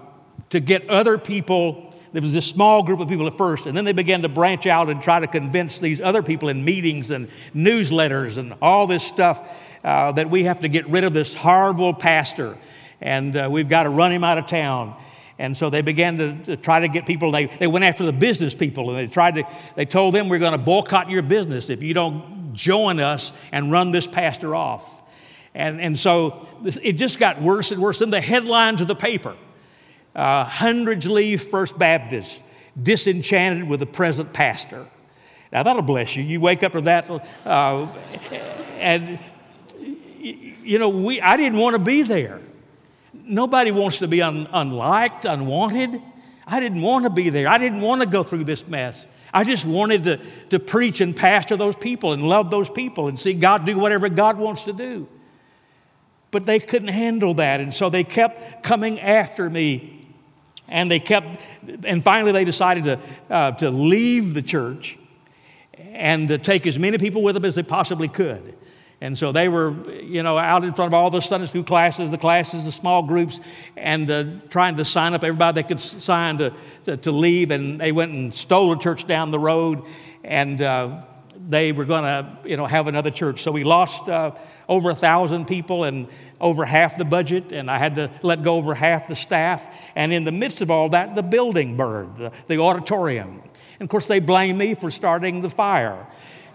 to 0.50 0.60
get 0.60 0.89
other 0.89 1.18
people. 1.18 1.94
There 2.12 2.22
was 2.22 2.34
this 2.34 2.48
small 2.48 2.84
group 2.84 3.00
of 3.00 3.08
people 3.08 3.27
at 3.27 3.34
first, 3.34 3.68
and 3.68 3.77
then 3.77 3.86
they 3.86 3.94
began 3.94 4.24
to 4.24 4.29
branch 4.29 4.65
out 4.65 4.89
and 4.89 5.01
try 5.01 5.20
to 5.20 5.27
convince 5.27 5.79
these 5.79 6.01
other 6.01 6.24
people 6.24 6.50
in 6.50 6.65
meetings 6.65 7.12
and 7.12 7.27
newsletters 7.53 8.38
and 8.38 8.56
all 8.62 8.88
this 8.88 9.03
stuff 9.03 9.48
uh, 9.84 10.12
that 10.13 10.29
we 10.29 10.44
have 10.44 10.62
to 10.62 10.70
get 10.70 10.88
rid 10.88 11.03
of 11.03 11.13
this 11.13 11.36
horrible 11.36 11.94
pastor 11.94 12.58
and 13.01 13.36
uh, 13.36 13.48
we've 13.50 13.70
got 13.70 13.84
to 13.84 13.89
run 13.89 14.12
him 14.12 14.24
out 14.24 14.38
of 14.38 14.48
town. 14.48 15.00
And 15.38 15.56
so 15.56 15.70
they 15.70 15.82
began 15.82 16.18
to, 16.18 16.44
to, 16.44 16.58
try 16.58 16.82
to 16.82 16.89
get 16.89 17.06
people, 17.06 17.32
they, 17.32 17.46
they 17.46 17.68
went 17.68 17.86
after 17.86 18.06
the 18.06 18.12
business 18.12 18.53
people 18.53 18.89
and 18.89 19.00
they 19.00 19.12
tried 19.12 19.36
to, 19.36 19.44
they 19.75 19.86
told 19.86 20.13
them, 20.13 20.27
we're 20.27 20.39
going 20.39 20.51
to 20.51 20.58
boycott 20.58 21.10
your 21.10 21.22
business 21.22 21.70
if 21.70 21.82
you 21.82 21.94
don't 21.94 22.53
join 22.53 23.00
us 23.00 23.32
and 23.51 23.72
run 23.72 23.91
this 23.91 24.06
pastor 24.06 24.53
off. 24.53 24.99
And, 25.56 25.82
and 25.82 25.98
so 25.98 26.48
it 26.63 26.94
just 26.94 27.20
got 27.20 27.41
worse 27.41 27.72
and 27.72 27.82
worse. 27.82 28.01
In 28.01 28.10
the 28.10 28.22
headlines 28.22 28.82
of 28.82 28.88
the 28.88 28.96
paper, 28.96 29.36
uh, 30.15 30.44
hundreds 30.44 31.10
leave 31.10 31.44
First 31.44 31.77
Baptist 31.79 32.44
disenchanted 32.82 33.68
with 33.68 33.79
the 33.79 33.86
present 33.86 34.32
pastor. 34.34 34.86
Now 35.51 35.63
that'll 35.63 35.82
bless 35.82 36.15
you. 36.15 36.24
You 36.24 36.39
wake 36.39 36.63
up 36.63 36.74
to 36.74 36.82
that, 36.82 37.10
uh, 37.46 37.88
and 38.77 39.18
you 40.20 40.77
know 40.77 40.89
we. 40.89 41.20
I 41.22 41.38
didn't 41.38 41.58
want 41.58 41.74
to 41.74 41.79
be 41.79 42.03
there. 42.03 42.39
Nobody 43.13 43.72
wants 43.72 44.00
to 44.00 44.08
be 44.08 44.22
un- 44.22 44.48
unliked, 44.51 45.25
unwanted. 45.25 46.01
I 46.46 46.60
didn't 46.60 46.82
want 46.82 47.03
to 47.06 47.10
be 47.10 47.29
there. 47.29 47.48
I 47.48 47.58
didn't 47.58 47.82
want 47.82 48.01
to 48.01 48.08
go 48.08 48.24
through 48.24 48.44
this 48.44 48.68
mess. 48.68 49.08
I 49.34 49.44
just 49.44 49.65
wanted 49.65 50.03
to, 50.06 50.20
to 50.50 50.60
preach 50.60 51.01
and 51.01 51.15
pastor 51.15 51.56
those 51.56 51.75
people 51.75 52.13
and 52.13 52.27
love 52.27 52.50
those 52.50 52.70
people 52.70 53.08
and 53.08 53.20
see 53.20 53.34
God 53.34 53.65
do 53.65 53.77
whatever 53.77 54.10
God 54.10 54.38
wants 54.38 54.63
to 54.65 54.74
do. 54.74 55.08
But 56.32 56.46
they 56.46 56.60
couldn't 56.60 56.90
handle 56.90 57.34
that, 57.36 57.60
and 57.60 57.74
so 57.74 57.90
they 57.90 58.04
kept 58.04 58.64
coming 58.64 59.00
after 59.00 59.50
me. 59.50 59.96
And 60.68 60.92
they 60.92 61.00
kept, 61.00 61.28
and 61.84 62.04
finally 62.04 62.32
they 62.32 62.46
decided 62.46 62.84
to, 62.84 63.00
uh, 63.34 63.52
to 63.54 63.72
leave 63.72 64.36
the 64.36 64.44
church 64.44 65.00
and 65.80 66.28
to 66.28 66.38
take 66.38 66.68
as 66.68 66.78
many 66.78 67.00
people 67.00 67.24
with 67.24 67.34
them 67.34 67.46
as 67.46 67.56
they 67.56 67.64
possibly 67.64 68.08
could. 68.08 68.56
And 69.02 69.18
so 69.18 69.32
they 69.32 69.48
were, 69.48 69.74
you 70.02 70.24
know, 70.24 70.38
out 70.38 70.66
in 70.66 70.74
front 70.74 70.90
of 70.90 70.94
all 70.94 71.10
the 71.10 71.22
Sunday 71.22 71.48
school 71.48 71.64
classes, 71.64 72.12
the 72.12 72.18
classes, 72.18 72.66
the 72.66 72.72
small 72.72 73.02
groups, 73.02 73.40
and 73.78 74.12
uh, 74.12 74.26
trying 74.50 74.76
to 74.76 74.84
sign 74.84 75.14
up 75.14 75.24
everybody 75.24 75.62
they 75.62 75.68
could 75.68 75.80
sign 75.80 76.38
to, 76.40 76.54
to, 76.84 76.98
to, 76.98 77.12
leave. 77.12 77.52
And 77.52 77.80
they 77.80 77.94
went 77.94 78.12
and 78.12 78.34
stole 78.34 78.74
a 78.74 78.80
church 78.80 79.08
down 79.08 79.32
the 79.32 79.40
road, 79.40 79.84
and 80.24 80.62
uh, 80.62 81.02
they 81.48 81.72
were 81.72 81.86
going 81.86 82.03
to, 82.03 82.38
you 82.46 82.58
know, 82.58 82.65
have 82.65 82.88
another 82.88 83.12
church. 83.12 83.41
So 83.41 83.51
we 83.51 83.63
lost 83.63 84.10
uh, 84.10 84.31
over 84.67 84.89
a 84.89 84.96
thousand 84.96 85.46
people 85.46 85.84
and 85.84 86.08
over 86.41 86.65
half 86.65 86.98
the 86.98 87.05
budget, 87.05 87.51
and 87.51 87.72
I 87.72 87.77
had 87.77 87.96
to 87.96 88.12
let 88.22 88.43
go 88.43 88.55
over 88.55 88.75
half 88.75 89.08
the 89.08 89.15
staff. 89.15 89.65
And 89.96 90.12
in 90.12 90.24
the 90.24 90.31
midst 90.31 90.62
of 90.62 90.69
all 90.69 90.89
that, 90.89 91.15
the 91.15 91.24
building 91.24 91.77
burned, 91.77 92.15
the, 92.15 92.31
the 92.48 92.60
auditorium. 92.60 93.41
And 93.79 93.88
of 93.88 93.89
course, 93.89 94.08
they 94.08 94.19
blame 94.19 94.58
me 94.58 94.75
for 94.75 94.91
starting 94.91 95.41
the 95.41 95.50
fire. 95.50 96.05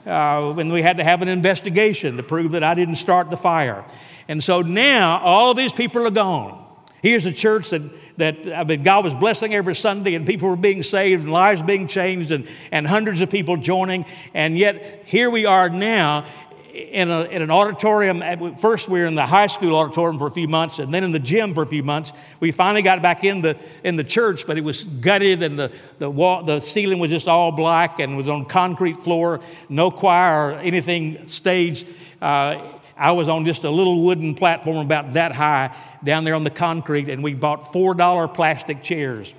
Uh, 0.07 0.55
and 0.59 0.71
we 0.71 0.83
had 0.83 0.99
to 0.99 1.05
have 1.05 1.23
an 1.23 1.29
investigation 1.29 2.17
to 2.19 2.23
prove 2.23 2.53
that 2.53 2.63
I 2.63 2.75
didn't 2.75 2.97
start 2.97 3.31
the 3.31 3.37
fire. 3.37 3.85
And 4.29 4.45
so 4.45 4.61
now 4.61 5.19
all 5.21 5.51
of 5.51 5.57
these 5.57 5.73
people 5.73 6.07
are 6.07 6.11
gone. 6.11 6.64
Here's 7.05 7.27
a 7.27 7.33
church 7.33 7.69
that, 7.69 7.83
that 8.17 8.51
I 8.51 8.65
mean, 8.65 8.83
God 8.83 9.05
was 9.05 9.15
blessing 9.15 9.55
every 9.55 9.75
Sunday, 9.75 10.15
and 10.15 10.27
people 10.27 10.49
were 10.49 10.57
being 10.57 10.83
saved, 10.83 11.25
and 11.25 11.31
lives 11.31 11.61
being 11.61 11.87
changed, 11.87 12.31
and, 12.31 12.49
and 12.73 12.87
hundreds 12.87 13.21
of 13.21 13.29
people 13.29 13.59
joining. 13.59 14.07
And 14.33 14.57
yet, 14.57 15.03
here 15.05 15.29
we 15.29 15.45
are 15.45 15.69
now 15.69 16.25
in, 16.73 17.11
a, 17.11 17.25
in 17.25 17.43
an 17.43 17.51
auditorium. 17.51 18.57
First, 18.57 18.89
we 18.89 19.01
were 19.01 19.05
in 19.05 19.17
the 19.17 19.27
high 19.27 19.49
school 19.49 19.77
auditorium 19.77 20.19
for 20.19 20.29
a 20.29 20.31
few 20.31 20.49
months, 20.49 20.79
and 20.79 20.95
then 20.95 21.05
in 21.05 21.13
the 21.13 21.19
gym 21.19 21.53
for 21.53 21.63
a 21.63 21.67
few 21.67 21.83
months. 21.83 22.15
We 22.41 22.53
finally 22.53 22.81
got 22.81 23.03
back 23.03 23.23
in 23.23 23.43
the, 23.43 23.59
in 23.83 23.97
the 23.97 24.05
church, 24.05 24.47
but 24.47 24.57
it 24.57 24.65
was 24.65 24.85
gutted, 24.85 25.43
and 25.43 25.59
the, 25.59 25.73
the, 25.99 26.09
wall, 26.09 26.43
the 26.43 26.59
ceiling 26.59 27.01
was 27.01 27.11
just 27.11 27.29
all 27.29 27.53
black 27.53 28.01
and 28.01 28.17
was 28.17 28.31
on 28.31 28.47
concrete 28.47 28.97
floor, 28.97 29.41
no 29.69 29.91
choir 29.91 30.53
or 30.53 30.59
anything 30.61 31.27
staged. 31.27 31.87
Uh, 32.23 32.71
I 32.97 33.13
was 33.13 33.29
on 33.29 33.45
just 33.45 33.65
a 33.65 33.71
little 33.71 34.03
wooden 34.03 34.35
platform 34.37 34.79
about 34.79 35.15
that 35.15 35.33
high 35.33 35.77
down 36.05 36.25
there 36.25 36.35
on 36.35 36.45
the 36.45 36.51
concrete, 36.51 37.09
and 37.09 37.23
we 37.23 37.35
bought 37.35 37.73
$4 37.73 38.35
plastic 38.35 38.83
chairs 38.83 39.35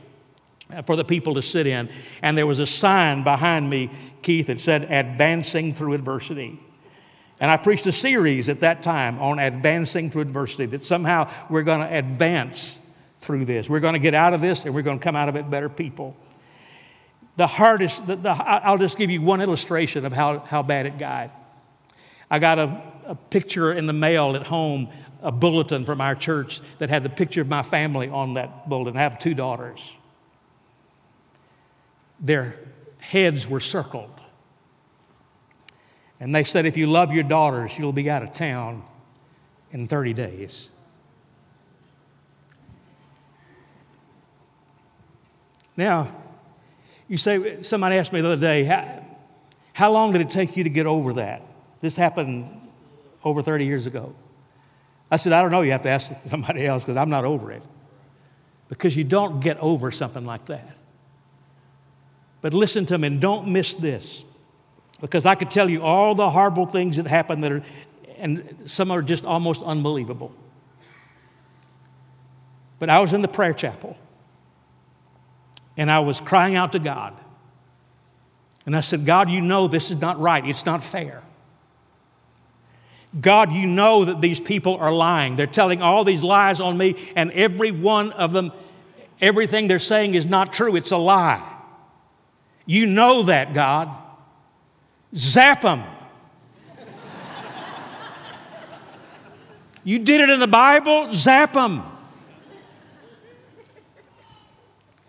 for 0.85 0.95
the 0.95 1.05
people 1.05 1.35
to 1.35 1.41
sit 1.41 1.67
in. 1.67 1.89
And 2.21 2.37
there 2.37 2.47
was 2.47 2.59
a 2.59 2.65
sign 2.65 3.23
behind 3.23 3.69
me, 3.69 3.91
Keith, 4.21 4.47
that 4.47 4.59
said, 4.59 4.83
Advancing 4.83 5.73
Through 5.73 5.93
Adversity. 5.93 6.59
And 7.39 7.51
I 7.51 7.57
preached 7.57 7.85
a 7.85 7.91
series 7.91 8.49
at 8.49 8.61
that 8.61 8.81
time 8.81 9.19
on 9.19 9.39
advancing 9.39 10.09
through 10.09 10.21
adversity, 10.21 10.67
that 10.67 10.83
somehow 10.83 11.29
we're 11.49 11.63
going 11.63 11.81
to 11.81 11.97
advance 11.97 12.79
through 13.19 13.45
this. 13.45 13.69
We're 13.69 13.81
going 13.81 13.93
to 13.93 13.99
get 13.99 14.13
out 14.13 14.33
of 14.33 14.41
this 14.41 14.65
and 14.65 14.73
we're 14.73 14.83
going 14.83 14.99
to 14.99 15.03
come 15.03 15.15
out 15.15 15.27
of 15.27 15.35
it 15.35 15.49
better 15.49 15.67
people. 15.67 16.15
The 17.37 17.47
hardest, 17.47 18.07
the, 18.07 18.15
the, 18.15 18.29
I'll 18.29 18.77
just 18.77 18.97
give 18.97 19.09
you 19.09 19.21
one 19.21 19.41
illustration 19.41 20.05
of 20.05 20.13
how, 20.13 20.39
how 20.39 20.63
bad 20.63 20.85
it 20.85 20.97
got. 20.97 21.33
I 22.31 22.39
got 22.39 22.59
a, 22.59 22.81
a 23.07 23.15
picture 23.15 23.73
in 23.73 23.85
the 23.85 23.93
mail 23.93 24.35
at 24.35 24.47
home, 24.47 24.87
a 25.25 25.31
bulletin 25.31 25.83
from 25.85 25.99
our 25.99 26.13
church 26.13 26.61
that 26.77 26.89
had 26.89 27.01
the 27.01 27.09
picture 27.09 27.41
of 27.41 27.47
my 27.47 27.63
family 27.63 28.07
on 28.07 28.35
that 28.35 28.69
bulletin. 28.69 28.95
I 28.95 29.01
have 29.01 29.17
two 29.17 29.33
daughters. 29.33 29.97
Their 32.19 32.55
heads 32.99 33.49
were 33.49 33.59
circled. 33.59 34.11
And 36.19 36.33
they 36.33 36.43
said, 36.43 36.67
if 36.67 36.77
you 36.77 36.85
love 36.85 37.11
your 37.11 37.23
daughters, 37.23 37.77
you'll 37.77 37.91
be 37.91 38.07
out 38.07 38.21
of 38.21 38.33
town 38.33 38.83
in 39.71 39.87
30 39.87 40.13
days. 40.13 40.69
Now, 45.75 46.15
you 47.07 47.17
say, 47.17 47.63
somebody 47.63 47.97
asked 47.97 48.13
me 48.13 48.21
the 48.21 48.31
other 48.31 48.41
day, 48.41 48.63
how, 48.63 49.03
how 49.73 49.91
long 49.91 50.11
did 50.11 50.21
it 50.21 50.29
take 50.29 50.55
you 50.55 50.63
to 50.63 50.69
get 50.69 50.85
over 50.85 51.13
that? 51.13 51.41
This 51.81 51.97
happened 51.97 52.61
over 53.23 53.41
30 53.41 53.65
years 53.65 53.87
ago. 53.87 54.15
I 55.09 55.17
said, 55.17 55.33
I 55.33 55.41
don't 55.41 55.51
know. 55.51 55.61
You 55.61 55.71
have 55.71 55.83
to 55.83 55.89
ask 55.89 56.13
somebody 56.27 56.65
else 56.65 56.83
because 56.83 56.97
I'm 56.97 57.09
not 57.09 57.25
over 57.25 57.51
it. 57.51 57.63
Because 58.67 58.95
you 58.95 59.03
don't 59.03 59.39
get 59.39 59.57
over 59.59 59.91
something 59.91 60.25
like 60.25 60.45
that. 60.45 60.81
But 62.41 62.53
listen 62.53 62.85
to 62.87 62.97
me 62.97 63.07
and 63.07 63.21
don't 63.21 63.47
miss 63.47 63.75
this. 63.75 64.23
Because 65.01 65.25
I 65.25 65.35
could 65.35 65.51
tell 65.51 65.69
you 65.69 65.83
all 65.83 66.15
the 66.15 66.29
horrible 66.29 66.65
things 66.65 66.97
that 66.97 67.05
happen 67.05 67.41
that 67.41 67.51
are, 67.51 67.63
and 68.17 68.63
some 68.65 68.91
are 68.91 69.01
just 69.01 69.25
almost 69.25 69.61
unbelievable. 69.61 70.31
But 72.79 72.89
I 72.89 72.99
was 72.99 73.13
in 73.13 73.21
the 73.21 73.27
prayer 73.27 73.53
chapel 73.53 73.97
and 75.77 75.91
I 75.91 75.99
was 75.99 76.21
crying 76.21 76.55
out 76.55 76.71
to 76.73 76.79
God. 76.79 77.13
And 78.65 78.75
I 78.75 78.81
said, 78.81 79.05
God, 79.05 79.29
you 79.29 79.41
know 79.41 79.67
this 79.67 79.91
is 79.91 80.01
not 80.01 80.19
right. 80.19 80.45
It's 80.45 80.65
not 80.65 80.83
fair. 80.83 81.21
God, 83.19 83.53
you 83.53 83.65
know 83.67 84.05
that 84.05 84.19
these 84.21 84.39
people 84.39 84.75
are 84.77 84.91
lying. 84.91 85.35
They're 85.35 85.47
telling 85.47 85.81
all 85.81 86.03
these 86.03 86.23
lies 86.23 86.59
on 86.59 86.77
me, 86.77 86.95
and 87.15 87.31
every 87.31 87.71
one 87.71 88.11
of 88.11 88.31
them, 88.33 88.51
everything 89.21 89.67
they're 89.67 89.79
saying 89.79 90.15
is 90.15 90.25
not 90.25 90.51
true. 90.51 90.75
It's 90.75 90.91
a 90.91 90.97
lie. 90.97 91.51
You 92.65 92.87
know 92.87 93.23
that, 93.23 93.53
God. 93.53 93.89
Zap 95.15 95.61
them. 95.61 95.83
you 99.83 99.99
did 99.99 100.21
it 100.21 100.29
in 100.29 100.39
the 100.39 100.47
Bible, 100.47 101.13
zap 101.13 101.53
them. 101.53 101.83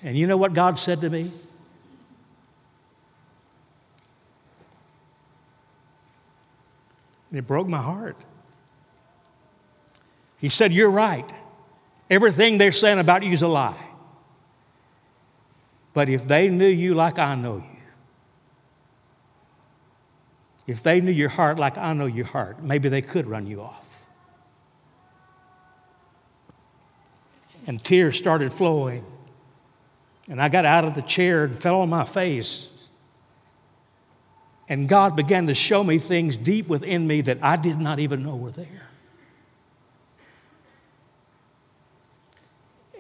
And 0.03 0.17
you 0.17 0.29
know 0.29 0.37
what 0.37 0.53
God 0.53 0.79
said 0.79 1.01
to 1.01 1.11
me? 1.11 1.31
And 7.37 7.45
it 7.45 7.47
broke 7.47 7.69
my 7.69 7.83
heart. 7.83 8.17
He 10.39 10.49
said, 10.49 10.73
You're 10.73 10.91
right. 10.91 11.31
Everything 12.09 12.57
they're 12.57 12.73
saying 12.73 12.99
about 12.99 13.23
you 13.25 13.31
is 13.31 13.43
a 13.43 13.47
lie. 13.47 13.77
But 15.93 16.09
if 16.09 16.27
they 16.27 16.49
knew 16.49 16.67
you 16.67 16.95
like 16.95 17.19
I 17.19 17.35
know 17.35 17.57
you, 17.57 17.79
if 20.67 20.83
they 20.83 21.03
knew 21.03 21.13
your 21.13 21.29
heart 21.29 21.59
like 21.59 21.77
I 21.77 21.93
know 21.93 22.07
your 22.07 22.25
heart, 22.25 22.63
maybe 22.63 22.89
they 22.89 23.03
could 23.03 23.27
run 23.27 23.47
you 23.47 23.61
off. 23.61 24.07
And 27.67 27.85
tears 27.85 28.17
started 28.17 28.51
flowing. 28.51 29.05
And 30.27 30.41
I 30.41 30.49
got 30.49 30.65
out 30.65 30.87
of 30.87 30.95
the 30.95 31.03
chair 31.03 31.45
and 31.45 31.55
fell 31.55 31.83
on 31.83 31.91
my 31.91 32.07
face. 32.07 32.71
And 34.69 34.89
God 34.89 35.15
began 35.15 35.47
to 35.47 35.55
show 35.55 35.85
me 35.85 35.99
things 35.99 36.37
deep 36.37 36.67
within 36.67 37.07
me 37.07 37.21
that 37.23 37.39
I 37.43 37.57
did 37.57 37.79
not 37.79 37.99
even 38.01 38.23
know 38.23 38.35
were 38.35 38.51
there. 38.51 38.89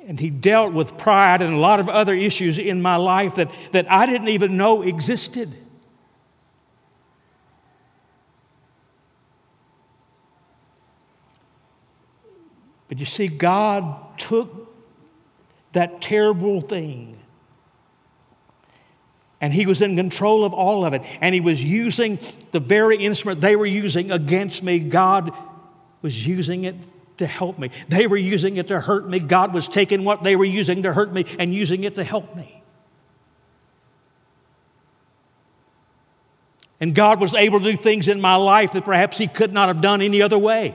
And 0.06 0.20
He 0.20 0.30
dealt 0.30 0.72
with 0.72 0.96
pride 0.96 1.42
and 1.42 1.52
a 1.52 1.58
lot 1.58 1.80
of 1.80 1.88
other 1.88 2.14
issues 2.14 2.58
in 2.58 2.80
my 2.80 2.94
life 2.94 3.34
that, 3.34 3.50
that 3.72 3.90
I 3.90 4.06
didn't 4.06 4.28
even 4.28 4.56
know 4.56 4.82
existed. 4.82 5.52
But 12.88 13.00
you 13.00 13.06
see, 13.06 13.26
God 13.26 14.16
took 14.16 14.72
that 15.72 16.00
terrible 16.00 16.60
thing 16.60 17.15
and 19.40 19.52
he 19.52 19.66
was 19.66 19.82
in 19.82 19.96
control 19.96 20.44
of 20.44 20.54
all 20.54 20.84
of 20.84 20.94
it. 20.94 21.02
And 21.20 21.34
he 21.34 21.40
was 21.40 21.62
using 21.62 22.18
the 22.52 22.60
very 22.60 23.04
instrument 23.04 23.40
they 23.40 23.56
were 23.56 23.66
using 23.66 24.10
against 24.10 24.62
me. 24.62 24.78
God 24.78 25.32
was 26.02 26.26
using 26.26 26.64
it 26.64 26.74
to 27.18 27.26
help 27.26 27.58
me. 27.58 27.70
They 27.88 28.06
were 28.06 28.16
using 28.16 28.56
it 28.56 28.68
to 28.68 28.80
hurt 28.80 29.08
me. 29.08 29.18
God 29.18 29.52
was 29.52 29.68
taking 29.68 30.04
what 30.04 30.22
they 30.22 30.36
were 30.36 30.44
using 30.44 30.82
to 30.84 30.92
hurt 30.92 31.12
me 31.12 31.26
and 31.38 31.54
using 31.54 31.84
it 31.84 31.96
to 31.96 32.04
help 32.04 32.34
me. 32.34 32.62
And 36.78 36.94
God 36.94 37.20
was 37.20 37.34
able 37.34 37.60
to 37.60 37.72
do 37.72 37.76
things 37.76 38.06
in 38.08 38.20
my 38.20 38.36
life 38.36 38.72
that 38.72 38.84
perhaps 38.84 39.16
He 39.16 39.26
could 39.26 39.52
not 39.52 39.68
have 39.68 39.80
done 39.80 40.02
any 40.02 40.20
other 40.20 40.38
way. 40.38 40.74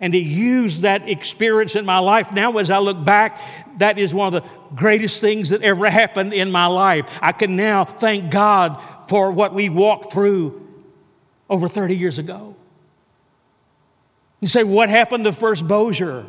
And 0.00 0.14
He 0.14 0.20
used 0.20 0.82
that 0.82 1.08
experience 1.08 1.74
in 1.76 1.84
my 1.84 1.98
life. 1.98 2.32
Now, 2.32 2.56
as 2.58 2.70
I 2.70 2.78
look 2.78 3.04
back, 3.04 3.40
that 3.78 3.98
is 3.98 4.14
one 4.14 4.34
of 4.34 4.42
the 4.42 4.48
greatest 4.74 5.20
things 5.20 5.50
that 5.50 5.62
ever 5.62 5.88
happened 5.90 6.32
in 6.32 6.50
my 6.50 6.66
life. 6.66 7.06
I 7.20 7.32
can 7.32 7.56
now 7.56 7.84
thank 7.84 8.30
God 8.30 8.82
for 9.08 9.32
what 9.32 9.54
we 9.54 9.68
walked 9.68 10.12
through 10.12 10.66
over 11.50 11.68
30 11.68 11.96
years 11.96 12.18
ago. 12.18 12.54
You 14.40 14.48
say, 14.48 14.62
what 14.62 14.88
happened 14.88 15.24
to 15.24 15.32
First 15.32 15.66
Bossier? 15.66 16.24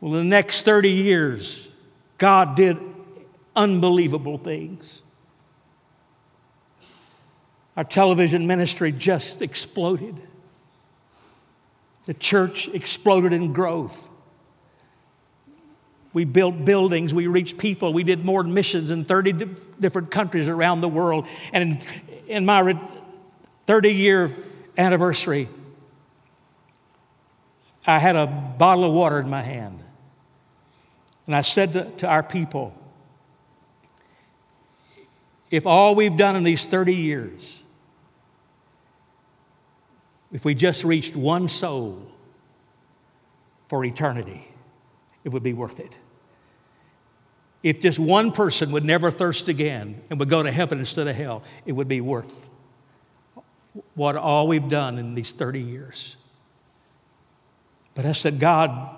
Well, 0.00 0.14
in 0.14 0.18
the 0.18 0.24
next 0.24 0.62
30 0.62 0.90
years, 0.90 1.68
God 2.18 2.54
did 2.54 2.78
unbelievable 3.56 4.38
things. 4.38 5.02
Our 7.76 7.84
television 7.84 8.46
ministry 8.46 8.92
just 8.92 9.42
exploded. 9.42 10.20
The 12.10 12.14
church 12.14 12.66
exploded 12.66 13.32
in 13.32 13.52
growth. 13.52 14.08
We 16.12 16.24
built 16.24 16.64
buildings, 16.64 17.14
we 17.14 17.28
reached 17.28 17.56
people, 17.56 17.92
we 17.92 18.02
did 18.02 18.24
more 18.24 18.42
missions 18.42 18.90
in 18.90 19.04
30 19.04 19.32
di- 19.32 19.46
different 19.78 20.10
countries 20.10 20.48
around 20.48 20.80
the 20.80 20.88
world. 20.88 21.28
And 21.52 21.62
in, 21.62 21.80
in 22.26 22.44
my 22.44 22.76
30 23.62 23.90
year 23.90 24.36
anniversary, 24.76 25.46
I 27.86 28.00
had 28.00 28.16
a 28.16 28.26
bottle 28.26 28.82
of 28.82 28.92
water 28.92 29.20
in 29.20 29.30
my 29.30 29.42
hand. 29.42 29.80
And 31.28 31.36
I 31.36 31.42
said 31.42 31.74
to, 31.74 31.92
to 31.98 32.08
our 32.08 32.24
people, 32.24 32.74
if 35.48 35.64
all 35.64 35.94
we've 35.94 36.16
done 36.16 36.34
in 36.34 36.42
these 36.42 36.66
30 36.66 36.92
years, 36.92 37.59
if 40.32 40.44
we 40.44 40.54
just 40.54 40.84
reached 40.84 41.16
one 41.16 41.48
soul 41.48 42.06
for 43.68 43.84
eternity, 43.84 44.46
it 45.24 45.30
would 45.30 45.42
be 45.42 45.52
worth 45.52 45.80
it. 45.80 45.96
If 47.62 47.80
just 47.80 47.98
one 47.98 48.30
person 48.32 48.72
would 48.72 48.84
never 48.84 49.10
thirst 49.10 49.48
again 49.48 50.00
and 50.08 50.18
would 50.18 50.30
go 50.30 50.42
to 50.42 50.50
heaven 50.50 50.78
instead 50.78 51.08
of 51.08 51.16
hell, 51.16 51.42
it 51.66 51.72
would 51.72 51.88
be 51.88 52.00
worth 52.00 52.48
what 53.94 54.16
all 54.16 54.48
we've 54.48 54.68
done 54.68 54.98
in 54.98 55.14
these 55.14 55.32
30 55.32 55.60
years. 55.60 56.16
But 57.94 58.06
I 58.06 58.12
said, 58.12 58.40
God 58.40 58.96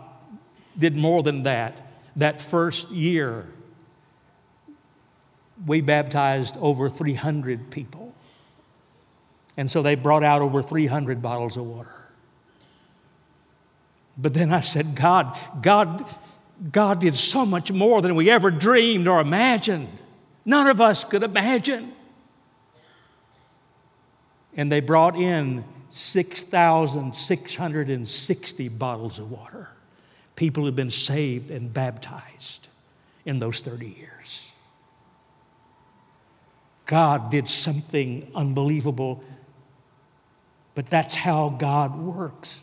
did 0.79 0.97
more 0.97 1.23
than 1.23 1.43
that. 1.43 1.81
That 2.17 2.41
first 2.41 2.91
year, 2.91 3.47
we 5.67 5.81
baptized 5.81 6.57
over 6.59 6.89
300 6.89 7.71
people. 7.71 8.12
And 9.57 9.71
so 9.71 9.83
they 9.83 9.95
brought 9.95 10.25
out 10.25 10.43
over 10.43 10.63
300 10.63 11.23
bottles 11.23 11.57
of 11.57 11.67
water. 11.67 11.95
But 14.17 14.35
then 14.35 14.53
I 14.53 14.61
said, 14.61 14.95
God, 14.95 15.37
God, 15.63 16.05
God 16.71 17.01
did 17.01 17.15
so 17.15 17.47
much 17.47 17.73
more 17.73 18.03
than 18.03 18.15
we 18.15 18.31
ever 18.31 18.51
dreamed 18.51 19.09
or 19.09 19.21
imagined. 19.21 19.89
None 20.45 20.67
of 20.67 20.79
us 20.81 21.05
could 21.05 21.23
imagine. 21.23 21.93
And 24.55 24.71
they 24.71 24.81
brought 24.81 25.17
in 25.17 25.65
6,660 25.91 28.69
bottles 28.69 29.19
of 29.19 29.31
water. 29.31 29.69
People 30.37 30.65
had 30.65 30.75
been 30.75 30.89
saved 30.91 31.51
and 31.51 31.73
baptized 31.73 32.69
in 33.25 33.39
those 33.39 33.61
30 33.61 33.89
years. 33.89 34.53
God 36.87 37.31
did 37.31 37.49
something 37.49 38.31
unbelievable, 38.35 39.23
but 40.75 40.87
that's 40.87 41.15
how 41.15 41.51
God 41.51 41.99
works 41.99 42.63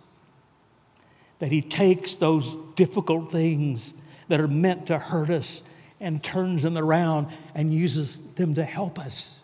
that 1.39 1.51
He 1.51 1.61
takes 1.61 2.15
those 2.15 2.55
difficult 2.75 3.31
things 3.31 3.93
that 4.27 4.39
are 4.39 4.47
meant 4.47 4.87
to 4.87 4.99
hurt 4.99 5.29
us 5.29 5.63
and 5.99 6.23
turns 6.23 6.63
them 6.63 6.77
around 6.77 7.27
and 7.55 7.73
uses 7.73 8.19
them 8.35 8.53
to 8.55 8.63
help 8.63 8.99
us. 8.99 9.39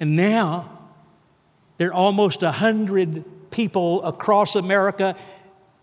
And 0.00 0.16
now, 0.16 0.70
there 1.78 1.90
are 1.90 1.94
almost 1.94 2.42
100 2.42 3.50
people 3.50 4.02
across 4.04 4.56
America 4.56 5.16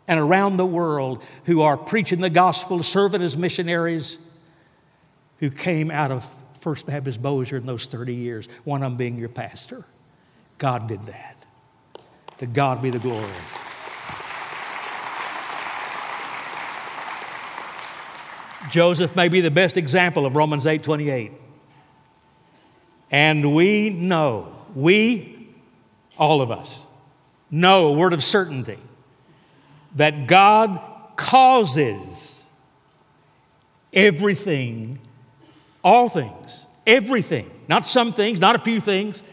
and 0.07 0.19
around 0.19 0.57
the 0.57 0.65
world 0.65 1.23
who 1.45 1.61
are 1.61 1.77
preaching 1.77 2.19
the 2.19 2.29
gospel, 2.29 2.83
serving 2.83 3.21
as 3.21 3.37
missionaries, 3.37 4.17
who 5.39 5.49
came 5.49 5.91
out 5.91 6.11
of 6.11 6.27
First 6.59 6.85
Baptist 6.85 7.21
Bossier 7.21 7.57
in 7.57 7.65
those 7.65 7.87
30 7.87 8.13
years, 8.15 8.47
one 8.63 8.83
of 8.83 8.91
them 8.91 8.97
being 8.97 9.17
your 9.17 9.29
pastor. 9.29 9.85
God 10.63 10.87
did 10.87 11.01
that. 11.01 11.45
To 12.37 12.45
God 12.45 12.81
be 12.81 12.89
the 12.89 12.97
glory. 12.97 13.27
Joseph 18.71 19.13
may 19.13 19.27
be 19.27 19.41
the 19.41 19.51
best 19.51 19.75
example 19.75 20.25
of 20.25 20.37
Romans 20.37 20.65
8 20.65 20.81
28. 20.81 21.33
And 23.11 23.53
we 23.53 23.89
know, 23.89 24.55
we, 24.73 25.49
all 26.17 26.41
of 26.41 26.49
us, 26.49 26.85
know 27.51 27.87
a 27.87 27.91
word 27.91 28.13
of 28.13 28.23
certainty 28.23 28.79
that 29.97 30.27
God 30.27 30.79
causes 31.17 32.45
everything 33.91 34.97
All 35.83 36.07
things, 36.07 36.65
everything, 36.87 37.51
not 37.67 37.85
some 37.85 38.13
things, 38.13 38.39
not 38.39 38.55
a 38.55 38.59
few 38.59 38.79
things, 38.79 39.23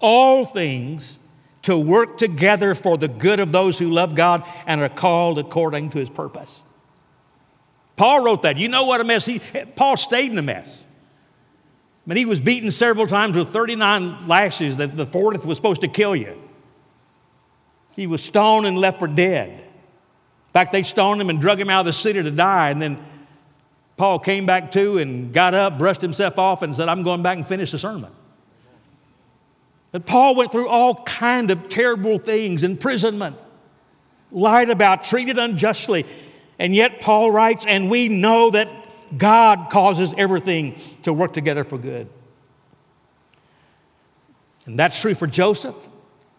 all 0.00 0.44
things 0.44 1.18
to 1.62 1.76
work 1.76 2.18
together 2.18 2.74
for 2.74 2.96
the 2.96 3.08
good 3.08 3.40
of 3.40 3.52
those 3.52 3.78
who 3.78 3.90
love 3.90 4.14
God 4.14 4.46
and 4.66 4.80
are 4.80 4.88
called 4.88 5.38
according 5.38 5.90
to 5.90 5.98
his 5.98 6.08
purpose. 6.08 6.62
Paul 7.96 8.24
wrote 8.24 8.42
that. 8.42 8.56
You 8.56 8.68
know 8.68 8.84
what 8.84 9.00
a 9.00 9.04
mess 9.04 9.26
he 9.26 9.40
Paul 9.74 9.96
stayed 9.96 10.30
in 10.30 10.38
a 10.38 10.42
mess. 10.42 10.82
I 12.06 12.08
mean, 12.08 12.16
he 12.16 12.24
was 12.24 12.40
beaten 12.40 12.70
several 12.70 13.06
times 13.06 13.36
with 13.36 13.50
39 13.50 14.26
lashes 14.26 14.78
that 14.78 14.96
the 14.96 15.04
40th 15.04 15.44
was 15.44 15.58
supposed 15.58 15.82
to 15.82 15.88
kill 15.88 16.16
you. 16.16 16.40
He 17.96 18.06
was 18.06 18.22
stoned 18.22 18.66
and 18.66 18.78
left 18.78 18.98
for 18.98 19.08
dead. 19.08 19.50
In 19.50 20.52
fact, 20.52 20.72
they 20.72 20.82
stoned 20.84 21.20
him 21.20 21.28
and 21.28 21.38
drug 21.38 21.60
him 21.60 21.68
out 21.68 21.80
of 21.80 21.86
the 21.86 21.92
city 21.92 22.22
to 22.22 22.30
die. 22.30 22.70
And 22.70 22.80
then 22.80 23.04
Paul 23.98 24.20
came 24.20 24.46
back 24.46 24.70
to 24.70 24.96
and 24.96 25.34
got 25.34 25.52
up, 25.52 25.76
brushed 25.76 26.00
himself 26.00 26.38
off, 26.38 26.62
and 26.62 26.74
said, 26.74 26.88
I'm 26.88 27.02
going 27.02 27.20
back 27.20 27.36
and 27.36 27.46
finish 27.46 27.72
the 27.72 27.78
sermon. 27.78 28.10
But 29.90 30.06
Paul 30.06 30.34
went 30.34 30.52
through 30.52 30.68
all 30.68 31.02
kind 31.04 31.50
of 31.50 31.68
terrible 31.68 32.18
things, 32.18 32.62
imprisonment, 32.62 33.36
lied 34.30 34.70
about, 34.70 35.04
treated 35.04 35.38
unjustly. 35.38 36.04
And 36.58 36.74
yet 36.74 37.00
Paul 37.00 37.30
writes, 37.30 37.64
and 37.66 37.88
we 37.88 38.08
know 38.08 38.50
that 38.50 38.68
God 39.16 39.70
causes 39.70 40.12
everything 40.18 40.76
to 41.04 41.12
work 41.12 41.32
together 41.32 41.64
for 41.64 41.78
good. 41.78 42.08
And 44.66 44.78
that's 44.78 45.00
true 45.00 45.14
for 45.14 45.26
Joseph, 45.26 45.76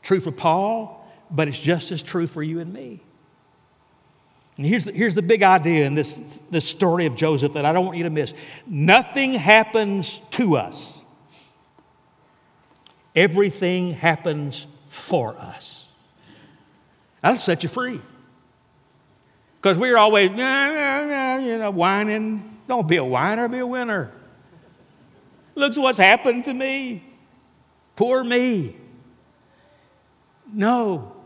true 0.03 0.19
for 0.19 0.31
Paul, 0.31 1.07
but 1.31 1.47
it's 1.47 1.59
just 1.59 1.91
as 1.91 2.03
true 2.03 2.27
for 2.27 2.43
you 2.43 2.59
and 2.59 2.71
me. 2.71 3.01
And 4.57 4.67
here's 4.67 4.85
the, 4.85 4.91
here's 4.91 5.15
the 5.15 5.21
big 5.21 5.41
idea 5.41 5.87
in 5.87 5.95
this, 5.95 6.37
this 6.51 6.67
story 6.67 7.05
of 7.05 7.15
Joseph 7.15 7.53
that 7.53 7.65
I 7.65 7.71
don't 7.71 7.85
want 7.85 7.97
you 7.97 8.03
to 8.03 8.09
miss 8.09 8.33
nothing 8.67 9.33
happens 9.33 10.19
to 10.31 10.57
us, 10.57 10.98
everything 13.15 13.93
happens 13.93 14.67
for 14.87 15.35
us. 15.37 15.87
That'll 17.21 17.37
set 17.37 17.63
you 17.63 17.69
free. 17.69 17.99
Because 19.61 19.77
we're 19.77 19.97
always, 19.97 20.31
nah, 20.31 20.69
nah, 20.69 21.05
nah, 21.05 21.37
you 21.37 21.57
know, 21.57 21.71
whining. 21.71 22.59
Don't 22.67 22.87
be 22.87 22.95
a 22.95 23.03
whiner, 23.03 23.47
be 23.47 23.59
a 23.59 23.67
winner. 23.67 24.11
Look 25.55 25.75
what's 25.75 25.97
happened 25.97 26.45
to 26.45 26.53
me. 26.53 27.03
Poor 27.97 28.23
me. 28.23 28.77
No. 30.53 31.18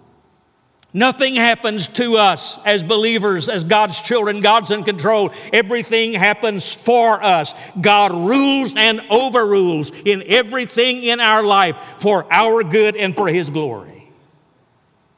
Nothing 0.93 1.35
happens 1.35 1.87
to 1.87 2.17
us 2.17 2.59
as 2.65 2.83
believers, 2.83 3.49
as 3.49 3.63
God's 3.63 3.99
children. 3.99 4.41
God's 4.41 4.69
in 4.69 4.83
control. 4.83 5.31
Everything 5.51 6.13
happens 6.13 6.75
for 6.75 7.23
us. 7.23 7.55
God 7.81 8.11
rules 8.13 8.75
and 8.75 9.01
overrules 9.09 9.91
in 10.05 10.23
everything 10.27 11.03
in 11.03 11.19
our 11.19 11.41
life 11.41 11.75
for 11.97 12.31
our 12.31 12.63
good 12.63 12.95
and 12.95 13.15
for 13.15 13.27
His 13.27 13.49
glory. 13.49 14.11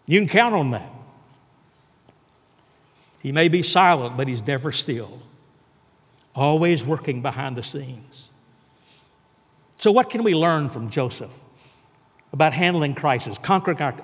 You 0.07 0.19
can 0.19 0.29
count 0.29 0.55
on 0.55 0.71
that. 0.71 0.89
He 3.19 3.31
may 3.31 3.47
be 3.47 3.63
silent, 3.63 4.17
but 4.17 4.27
he's 4.27 4.45
never 4.45 4.71
still, 4.71 5.19
always 6.35 6.85
working 6.85 7.23
behind 7.23 7.55
the 7.55 7.63
scenes. 7.63 8.29
So, 9.79 9.91
what 9.91 10.11
can 10.11 10.23
we 10.23 10.35
learn 10.35 10.69
from 10.69 10.91
Joseph 10.91 11.35
about 12.31 12.53
handling 12.53 12.93
crisis, 12.93 13.39
conquering 13.39 13.81
our, 13.81 13.95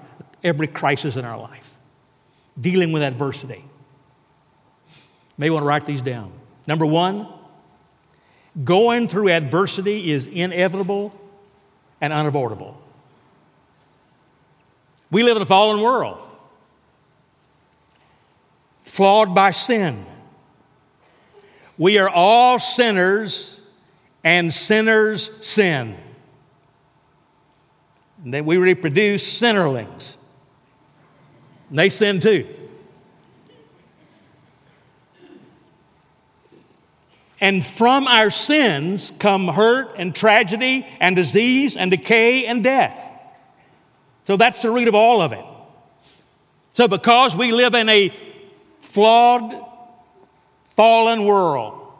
every 0.43 0.67
crisis 0.67 1.15
in 1.15 1.25
our 1.25 1.37
life, 1.37 1.77
dealing 2.59 2.91
with 2.91 3.01
adversity? 3.01 3.63
May 5.37 5.49
want 5.49 5.63
to 5.63 5.67
write 5.67 5.85
these 5.85 6.01
down. 6.01 6.31
Number 6.67 6.85
one, 6.85 7.27
going 8.63 9.07
through 9.07 9.29
adversity 9.29 10.11
is 10.11 10.27
inevitable 10.27 11.19
and 11.99 12.13
unavoidable. 12.13 12.79
We 15.09 15.23
live 15.23 15.35
in 15.35 15.41
a 15.41 15.45
fallen 15.45 15.81
world 15.81 16.27
flawed 18.83 19.33
by 19.33 19.51
sin. 19.51 20.05
We 21.77 21.97
are 21.97 22.09
all 22.09 22.59
sinners, 22.59 23.65
and 24.23 24.53
sinners 24.53 25.31
sin. 25.45 25.97
And 28.23 28.33
then 28.33 28.45
we 28.45 28.57
reproduce 28.57 29.41
sinnerlings. 29.41 30.17
And 31.71 31.79
they 31.79 31.87
sin 31.87 32.19
too. 32.19 32.45
And 37.39 37.65
from 37.65 38.07
our 38.07 38.29
sins 38.29 39.13
come 39.17 39.47
hurt 39.47 39.95
and 39.97 40.13
tragedy 40.13 40.85
and 40.99 41.15
disease 41.15 41.77
and 41.77 41.89
decay 41.89 42.45
and 42.45 42.61
death. 42.61 43.17
So 44.25 44.35
that's 44.35 44.61
the 44.61 44.69
root 44.69 44.89
of 44.89 44.95
all 44.95 45.21
of 45.21 45.31
it. 45.31 45.43
So, 46.73 46.87
because 46.87 47.35
we 47.35 47.51
live 47.51 47.73
in 47.73 47.87
a 47.89 48.13
flawed, 48.81 49.65
fallen 50.67 51.23
world, 51.23 51.93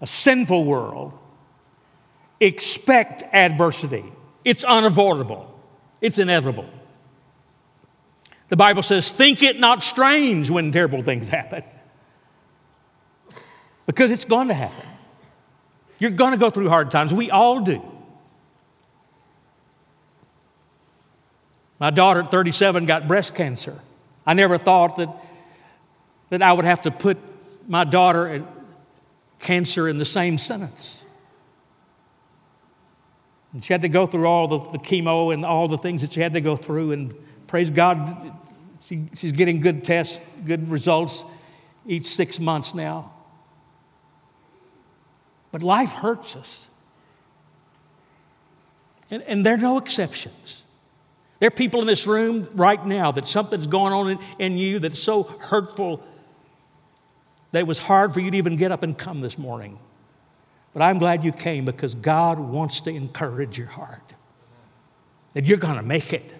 a 0.00 0.06
sinful 0.06 0.64
world, 0.64 1.12
expect 2.40 3.24
adversity. 3.32 4.04
It's 4.44 4.62
unavoidable, 4.62 5.52
it's 6.00 6.18
inevitable. 6.18 6.68
The 8.48 8.56
Bible 8.56 8.82
says, 8.82 9.10
Think 9.10 9.42
it 9.42 9.58
not 9.58 9.82
strange 9.82 10.50
when 10.50 10.72
terrible 10.72 11.02
things 11.02 11.28
happen. 11.28 11.64
Because 13.86 14.10
it's 14.10 14.24
going 14.24 14.48
to 14.48 14.54
happen. 14.54 14.86
You're 15.98 16.10
going 16.10 16.32
to 16.32 16.36
go 16.36 16.50
through 16.50 16.68
hard 16.68 16.90
times. 16.90 17.14
We 17.14 17.30
all 17.30 17.60
do. 17.60 17.82
My 21.78 21.90
daughter 21.90 22.20
at 22.20 22.30
37 22.30 22.86
got 22.86 23.06
breast 23.06 23.34
cancer. 23.34 23.78
I 24.26 24.34
never 24.34 24.58
thought 24.58 24.96
that, 24.96 25.08
that 26.30 26.42
I 26.42 26.52
would 26.52 26.64
have 26.64 26.82
to 26.82 26.90
put 26.90 27.18
my 27.68 27.84
daughter 27.84 28.26
and 28.26 28.46
cancer 29.38 29.88
in 29.88 29.98
the 29.98 30.04
same 30.04 30.38
sentence. 30.38 31.04
And 33.52 33.62
she 33.64 33.72
had 33.72 33.82
to 33.82 33.88
go 33.88 34.06
through 34.06 34.26
all 34.26 34.48
the, 34.48 34.58
the 34.70 34.78
chemo 34.78 35.32
and 35.32 35.44
all 35.44 35.68
the 35.68 35.78
things 35.78 36.02
that 36.02 36.12
she 36.12 36.20
had 36.20 36.32
to 36.32 36.40
go 36.40 36.56
through. 36.56 36.92
And 36.92 37.14
praise 37.46 37.70
God, 37.70 38.32
she, 38.80 39.08
she's 39.14 39.32
getting 39.32 39.60
good 39.60 39.84
tests, 39.84 40.24
good 40.44 40.68
results 40.68 41.24
each 41.86 42.06
six 42.06 42.38
months 42.38 42.74
now. 42.74 43.12
But 45.52 45.62
life 45.62 45.92
hurts 45.92 46.36
us. 46.36 46.68
And, 49.10 49.22
and 49.22 49.46
there 49.46 49.54
are 49.54 49.58
no 49.58 49.78
exceptions. 49.78 50.62
There 51.38 51.48
are 51.48 51.50
people 51.50 51.80
in 51.80 51.86
this 51.86 52.06
room 52.06 52.48
right 52.54 52.84
now 52.84 53.12
that 53.12 53.28
something's 53.28 53.66
going 53.66 53.92
on 53.92 54.10
in, 54.10 54.18
in 54.38 54.56
you 54.56 54.78
that's 54.78 54.98
so 54.98 55.22
hurtful 55.22 56.02
that 57.52 57.60
it 57.60 57.66
was 57.66 57.78
hard 57.78 58.14
for 58.14 58.20
you 58.20 58.30
to 58.30 58.36
even 58.36 58.56
get 58.56 58.72
up 58.72 58.82
and 58.82 58.96
come 58.96 59.20
this 59.20 59.38
morning. 59.38 59.78
But 60.72 60.82
I'm 60.82 60.98
glad 60.98 61.24
you 61.24 61.32
came 61.32 61.64
because 61.64 61.94
God 61.94 62.38
wants 62.38 62.80
to 62.80 62.90
encourage 62.90 63.56
your 63.56 63.68
heart 63.68 64.14
that 65.34 65.44
you're 65.44 65.58
going 65.58 65.76
to 65.76 65.82
make 65.82 66.12
it 66.12 66.34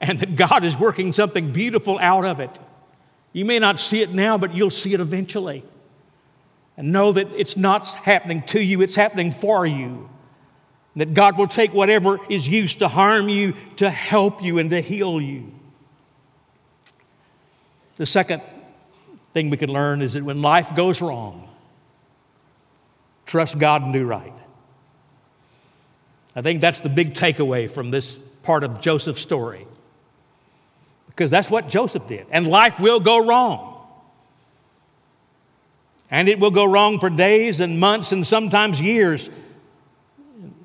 and 0.00 0.18
that 0.20 0.36
God 0.36 0.64
is 0.64 0.78
working 0.78 1.12
something 1.12 1.52
beautiful 1.52 1.98
out 2.00 2.24
of 2.24 2.40
it. 2.40 2.58
You 3.32 3.44
may 3.44 3.58
not 3.58 3.80
see 3.80 4.02
it 4.02 4.12
now, 4.12 4.38
but 4.38 4.54
you'll 4.54 4.70
see 4.70 4.94
it 4.94 5.00
eventually. 5.00 5.64
And 6.76 6.92
know 6.92 7.12
that 7.12 7.32
it's 7.32 7.56
not 7.56 7.86
happening 7.88 8.42
to 8.44 8.60
you, 8.60 8.82
it's 8.82 8.96
happening 8.96 9.32
for 9.32 9.66
you. 9.66 10.08
That 10.96 11.14
God 11.14 11.36
will 11.36 11.48
take 11.48 11.74
whatever 11.74 12.20
is 12.28 12.48
used 12.48 12.78
to 12.78 12.88
harm 12.88 13.28
you 13.28 13.54
to 13.76 13.90
help 13.90 14.42
you 14.42 14.58
and 14.58 14.70
to 14.70 14.80
heal 14.80 15.20
you. 15.20 15.52
The 17.96 18.06
second 18.06 18.42
thing 19.32 19.50
we 19.50 19.56
can 19.56 19.72
learn 19.72 20.02
is 20.02 20.14
that 20.14 20.24
when 20.24 20.42
life 20.42 20.74
goes 20.74 21.02
wrong, 21.02 21.48
trust 23.26 23.58
God 23.58 23.82
and 23.82 23.92
do 23.92 24.06
right. 24.06 24.32
I 26.36 26.40
think 26.40 26.60
that's 26.60 26.80
the 26.80 26.88
big 26.88 27.14
takeaway 27.14 27.70
from 27.70 27.90
this 27.90 28.16
part 28.42 28.64
of 28.64 28.80
Joseph's 28.80 29.22
story. 29.22 29.66
Because 31.14 31.30
that's 31.30 31.50
what 31.50 31.68
Joseph 31.68 32.08
did. 32.08 32.26
And 32.30 32.46
life 32.46 32.80
will 32.80 33.00
go 33.00 33.24
wrong. 33.24 33.70
And 36.10 36.28
it 36.28 36.38
will 36.38 36.50
go 36.50 36.64
wrong 36.64 36.98
for 36.98 37.10
days 37.10 37.60
and 37.60 37.78
months 37.78 38.12
and 38.12 38.26
sometimes 38.26 38.80
years 38.80 39.30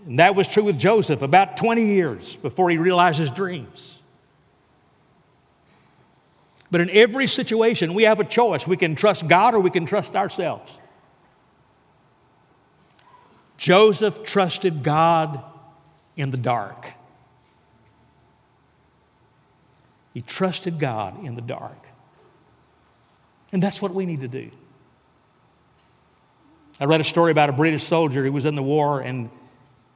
and 0.10 0.18
that 0.18 0.34
was 0.34 0.48
true 0.48 0.64
with 0.64 0.80
Joseph 0.80 1.22
about 1.22 1.56
20 1.56 1.86
years 1.86 2.36
before 2.38 2.72
he 2.72 2.78
realized 2.78 3.20
his 3.20 3.30
dreams. 3.30 4.00
But 6.72 6.82
in 6.82 6.90
every 6.90 7.28
situation, 7.28 7.94
we 7.94 8.04
have 8.04 8.20
a 8.20 8.24
choice. 8.24 8.68
We 8.68 8.76
can 8.76 8.96
trust 8.96 9.28
God 9.28 9.54
or 9.54 9.60
we 9.60 9.70
can 9.70 9.86
trust 9.86 10.16
ourselves. 10.16 10.80
Joseph 13.58 14.24
trusted 14.24 14.82
God 14.82 15.44
in 16.18 16.32
the 16.32 16.38
dark. 16.38 16.88
He 20.14 20.22
trusted 20.22 20.80
God 20.80 21.24
in 21.24 21.36
the 21.36 21.42
dark. 21.42 21.90
And 23.52 23.62
that's 23.62 23.82
what 23.82 23.94
we 23.94 24.06
need 24.06 24.22
to 24.22 24.28
do. 24.28 24.50
I 26.80 26.86
read 26.86 27.02
a 27.02 27.06
story 27.06 27.32
about 27.32 27.50
a 27.50 27.54
British 27.54 27.84
soldier 27.84 28.24
who 28.24 28.32
was 28.32 28.46
in 28.46 28.56
the 28.56 28.64
war, 28.64 29.02
and 29.02 29.30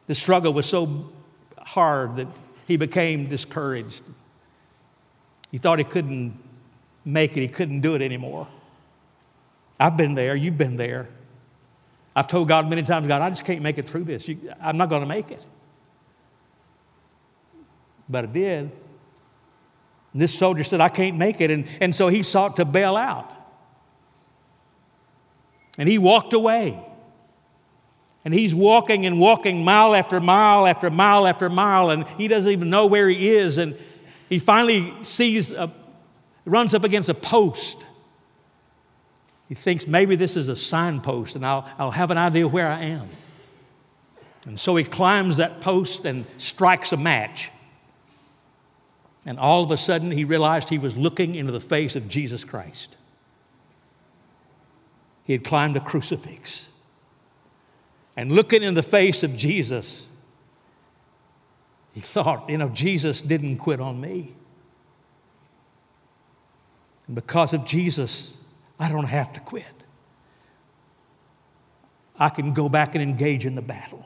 the 0.08 0.15
struggle 0.15 0.54
was 0.54 0.65
so 0.65 1.12
hard 1.58 2.17
that 2.17 2.28
he 2.67 2.78
became 2.78 3.30
discouraged. 3.30 4.04
He 5.52 5.58
thought 5.58 5.80
he 5.80 5.86
couldn't 5.86 6.38
make 7.06 7.38
it, 7.38 7.41
he 7.41 7.47
couldn't 7.47 7.82
do 7.82 7.95
it 7.95 8.02
anymore. 8.02 8.47
I've 9.80 9.97
been 9.97 10.13
there, 10.13 10.36
you've 10.36 10.58
been 10.58 10.76
there. 10.76 11.08
I've 12.15 12.28
told 12.28 12.47
God 12.47 12.69
many 12.69 12.84
times, 12.84 13.08
God, 13.08 13.21
I 13.21 13.30
just 13.30 13.45
can't 13.45 13.62
make 13.62 13.78
it 13.78 13.88
through 13.88 14.04
this. 14.04 14.28
You, 14.28 14.54
I'm 14.62 14.78
not 14.78 14.89
going 14.89 15.02
to 15.02 15.08
make 15.08 15.32
it. 15.32 15.45
But 18.08 18.26
I 18.26 18.28
did. 18.28 18.71
And 20.13 20.21
this 20.21 20.34
soldier 20.34 20.63
said, 20.63 20.80
I 20.80 20.89
can't 20.89 21.17
make 21.17 21.41
it. 21.41 21.52
And, 21.52 21.67
and 21.82 21.95
so 21.95 22.08
he 22.08 22.23
sought 22.23 22.58
to 22.58 22.65
bail 22.65 22.95
out. 22.95 23.32
And 25.78 25.89
he 25.89 25.97
walked 25.97 26.34
away. 26.34 26.80
And 28.26 28.34
he's 28.34 28.56
walking 28.56 29.06
and 29.06 29.19
walking 29.19 29.65
mile 29.65 29.93
after 29.95 30.19
mile 30.21 30.65
after 30.65 30.89
mile 30.89 31.28
after 31.28 31.49
mile, 31.49 31.89
and 31.89 32.08
he 32.10 32.28
doesn't 32.28 32.52
even 32.52 32.69
know 32.69 32.86
where 32.86 33.10
he 33.10 33.30
is. 33.30 33.58
And 33.58 33.78
he 34.30 34.39
finally 34.39 34.93
sees, 35.04 35.52
a, 35.52 35.69
runs 36.45 36.73
up 36.73 36.84
against 36.86 37.10
a 37.10 37.13
post. 37.13 37.86
He 39.49 39.56
thinks 39.56 39.88
maybe 39.88 40.15
this 40.15 40.38
is 40.38 40.47
a 40.47 40.56
signpost, 40.56 41.36
and 41.36 41.45
I'll, 41.45 41.67
I'll 41.78 41.91
have 41.91 42.12
an 42.12 42.17
idea 42.17 42.47
where 42.47 42.69
I 42.69 42.84
am. 42.84 43.10
And 44.45 44.60
so 44.60 44.76
he 44.76 44.84
climbs 44.84 45.38
that 45.38 45.60
post 45.60 46.06
and 46.06 46.26
strikes 46.38 46.93
a 46.93 46.97
match. 46.97 47.49
And 49.25 49.39
all 49.39 49.63
of 49.63 49.71
a 49.71 49.77
sudden, 49.77 50.12
he 50.12 50.25
realized 50.25 50.69
he 50.69 50.77
was 50.77 50.97
looking 50.97 51.36
into 51.36 51.51
the 51.51 51.62
face 51.62 51.95
of 51.95 52.07
Jesus 52.07 52.43
Christ. 52.43 52.97
He 55.23 55.33
had 55.33 55.43
climbed 55.43 55.77
a 55.77 55.79
crucifix. 55.79 56.69
And 58.17 58.31
looking 58.31 58.62
in 58.62 58.73
the 58.73 58.83
face 58.83 59.23
of 59.23 59.36
Jesus, 59.36 60.07
he 61.93 62.01
thought, 62.01 62.49
you 62.49 62.57
know, 62.57 62.69
Jesus 62.69 63.21
didn't 63.21 63.57
quit 63.57 63.79
on 63.79 63.99
me. 64.01 64.33
And 67.07 67.15
because 67.15 67.53
of 67.53 67.65
Jesus, 67.65 68.38
I 68.79 68.89
don't 68.89 69.05
have 69.05 69.31
to 69.33 69.39
quit. 69.39 69.73
I 72.17 72.29
can 72.29 72.53
go 72.53 72.69
back 72.69 72.95
and 72.95 73.01
engage 73.01 73.45
in 73.45 73.55
the 73.55 73.62
battle. 73.62 74.05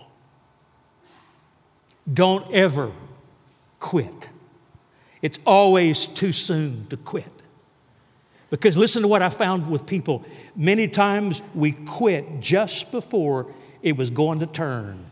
Don't 2.11 2.51
ever 2.53 2.91
quit. 3.79 4.29
It's 5.21 5.39
always 5.45 6.07
too 6.07 6.31
soon 6.31 6.87
to 6.87 6.97
quit. 6.97 7.31
Because 8.49 8.77
listen 8.77 9.01
to 9.01 9.07
what 9.07 9.21
I 9.21 9.29
found 9.29 9.69
with 9.69 9.85
people. 9.85 10.25
Many 10.55 10.87
times 10.87 11.41
we 11.53 11.73
quit 11.73 12.39
just 12.39 12.91
before 12.91 13.53
it 13.81 13.97
was 13.97 14.09
going 14.09 14.39
to 14.39 14.47
turn 14.47 15.03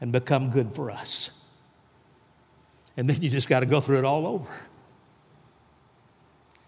and 0.00 0.12
become 0.12 0.50
good 0.50 0.72
for 0.72 0.90
us. 0.90 1.30
And 2.96 3.08
then 3.08 3.20
you 3.22 3.28
just 3.28 3.48
got 3.48 3.60
to 3.60 3.66
go 3.66 3.80
through 3.80 3.98
it 3.98 4.04
all 4.04 4.26
over. 4.26 4.50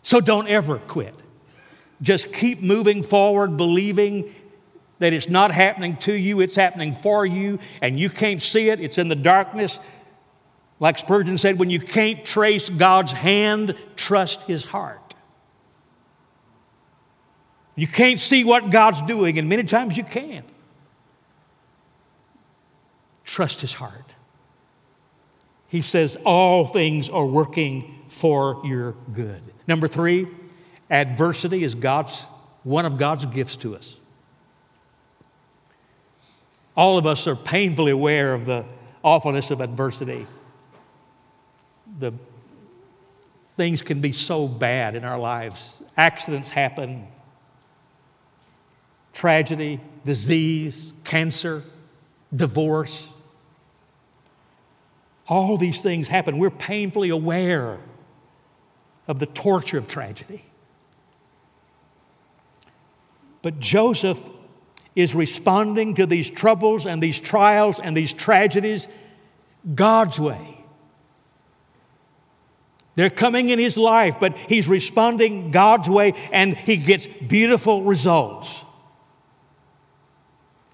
So 0.02 0.20
don't 0.20 0.48
ever 0.48 0.78
quit. 0.78 1.14
Just 2.02 2.32
keep 2.32 2.62
moving 2.62 3.02
forward, 3.02 3.56
believing 3.56 4.34
that 5.00 5.12
it's 5.12 5.28
not 5.28 5.50
happening 5.50 5.96
to 5.96 6.12
you, 6.12 6.40
it's 6.40 6.56
happening 6.56 6.92
for 6.94 7.24
you, 7.24 7.58
and 7.80 7.98
you 7.98 8.10
can't 8.10 8.42
see 8.42 8.68
it, 8.68 8.80
it's 8.80 8.98
in 8.98 9.08
the 9.08 9.14
darkness. 9.14 9.80
Like 10.80 10.96
Spurgeon 10.96 11.36
said, 11.36 11.58
when 11.58 11.68
you 11.68 11.78
can't 11.78 12.24
trace 12.24 12.70
God's 12.70 13.12
hand, 13.12 13.74
trust 13.96 14.46
His 14.46 14.64
heart. 14.64 15.14
You 17.76 17.86
can't 17.86 18.18
see 18.18 18.44
what 18.44 18.70
God's 18.70 19.02
doing, 19.02 19.38
and 19.38 19.48
many 19.48 19.62
times 19.64 19.96
you 19.96 20.04
can't. 20.04 20.46
Trust 23.24 23.60
His 23.60 23.74
heart. 23.74 24.14
He 25.68 25.82
says, 25.82 26.16
All 26.24 26.64
things 26.64 27.10
are 27.10 27.26
working 27.26 28.02
for 28.08 28.60
your 28.64 28.92
good. 29.12 29.40
Number 29.68 29.86
three, 29.86 30.26
adversity 30.90 31.62
is 31.62 31.74
God's, 31.74 32.22
one 32.64 32.86
of 32.86 32.96
God's 32.96 33.26
gifts 33.26 33.56
to 33.56 33.76
us. 33.76 33.96
All 36.74 36.96
of 36.96 37.06
us 37.06 37.26
are 37.26 37.36
painfully 37.36 37.92
aware 37.92 38.32
of 38.32 38.46
the 38.46 38.64
awfulness 39.04 39.50
of 39.50 39.60
adversity. 39.60 40.26
The 42.00 42.14
things 43.56 43.82
can 43.82 44.00
be 44.00 44.12
so 44.12 44.48
bad 44.48 44.94
in 44.94 45.04
our 45.04 45.18
lives. 45.18 45.82
Accidents 45.96 46.48
happen, 46.50 47.06
tragedy, 49.12 49.80
disease, 50.04 50.94
cancer, 51.04 51.62
divorce. 52.34 53.12
All 55.28 55.58
these 55.58 55.82
things 55.82 56.08
happen. 56.08 56.38
We're 56.38 56.50
painfully 56.50 57.10
aware 57.10 57.78
of 59.06 59.18
the 59.18 59.26
torture 59.26 59.76
of 59.76 59.86
tragedy. 59.86 60.42
But 63.42 63.60
Joseph 63.60 64.18
is 64.96 65.14
responding 65.14 65.94
to 65.96 66.06
these 66.06 66.30
troubles 66.30 66.86
and 66.86 67.02
these 67.02 67.20
trials 67.20 67.78
and 67.78 67.96
these 67.96 68.12
tragedies 68.12 68.88
God's 69.74 70.18
way. 70.18 70.60
They're 73.00 73.08
coming 73.08 73.48
in 73.48 73.58
his 73.58 73.78
life, 73.78 74.16
but 74.20 74.36
he's 74.36 74.68
responding 74.68 75.52
God's 75.52 75.88
way 75.88 76.12
and 76.32 76.54
he 76.54 76.76
gets 76.76 77.06
beautiful 77.06 77.82
results. 77.82 78.62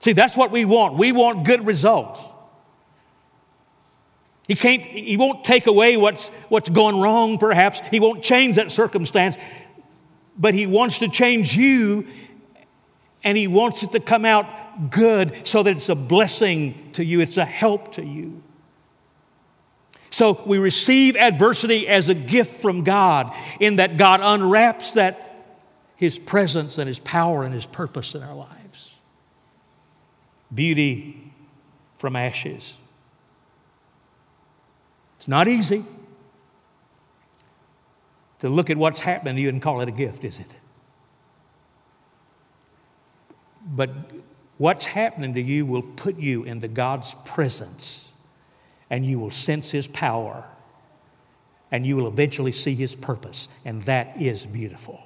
See, 0.01 0.13
that's 0.13 0.37
what 0.37 0.51
we 0.51 0.65
want. 0.65 0.95
We 0.95 1.13
want 1.13 1.47
good 1.47 1.65
results. 1.65 2.21
He 4.49 4.57
can't, 4.57 4.83
he 4.83 5.17
won't 5.17 5.45
take 5.45 5.69
away 5.69 5.97
what's, 5.97 6.31
what's 6.49 6.69
gone 6.69 7.01
wrong, 7.01 7.39
perhaps. 7.39 7.79
He 7.93 8.01
won't 8.01 8.25
change 8.25 8.57
that 8.57 8.73
circumstance, 8.73 9.39
but 10.37 10.53
he 10.53 10.67
wants 10.67 10.99
to 10.99 11.09
change 11.09 11.55
you 11.55 12.09
and 13.23 13.39
he 13.39 13.47
wants 13.47 13.85
it 13.85 13.93
to 13.93 14.01
come 14.01 14.25
out 14.25 14.91
good 14.91 15.47
so 15.47 15.63
that 15.63 15.77
it's 15.77 15.91
a 15.91 15.95
blessing 15.95 16.91
to 16.95 17.05
you, 17.05 17.21
it's 17.21 17.37
a 17.37 17.45
help 17.45 17.93
to 17.93 18.05
you. 18.05 18.43
So 20.17 20.41
we 20.47 20.57
receive 20.57 21.15
adversity 21.15 21.87
as 21.87 22.09
a 22.09 22.15
gift 22.15 22.63
from 22.63 22.85
God 22.85 23.35
in 23.61 23.77
that 23.77 23.99
God 23.99 24.21
unwraps 24.23 24.93
that 24.93 25.45
his 25.95 26.19
presence 26.19 26.79
and 26.79 26.89
his 26.89 26.99
power 26.99 27.45
and 27.45 27.53
his 27.53 27.67
purpose 27.67 28.15
in 28.15 28.23
our 28.23 28.35
lives 28.35 28.95
beauty 30.55 31.31
from 31.99 32.17
ashes. 32.17 32.79
It's 35.19 35.29
not 35.29 35.49
easy 35.49 35.85
to 38.39 38.49
look 38.49 38.71
at 38.71 38.79
what's 38.79 39.03
happening 39.03 39.37
to 39.37 39.43
you 39.43 39.51
and 39.51 39.61
call 39.61 39.83
it 39.83 39.89
a 39.89 39.93
gift, 39.93 40.25
is 40.25 40.41
it? 40.41 40.57
But 43.67 43.91
what's 44.57 44.87
happening 44.87 45.35
to 45.35 45.43
you 45.43 45.67
will 45.67 45.83
put 45.83 46.17
you 46.17 46.45
into 46.45 46.69
God's 46.69 47.15
presence 47.27 48.06
and 48.91 49.05
you 49.05 49.19
will 49.19 49.31
sense 49.31 49.71
His 49.71 49.87
power 49.89 50.45
and 51.71 51.85
you 51.85 51.97
will 51.97 52.07
eventually 52.07 52.53
see 52.53 52.75
His 52.75 52.95
purpose. 52.95 53.49
And 53.65 53.83
that 53.83 54.21
is 54.21 54.47
beautiful. 54.47 55.03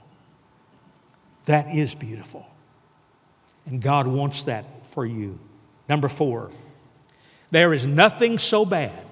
That 1.46 1.74
is 1.74 1.94
beautiful. 1.94 2.46
And 3.66 3.80
God 3.80 4.06
wants 4.06 4.44
that 4.44 4.86
for 4.86 5.06
you. 5.06 5.38
Number 5.88 6.08
four, 6.08 6.50
there 7.50 7.72
is 7.72 7.86
nothing 7.86 8.38
so 8.38 8.64
bad 8.64 9.04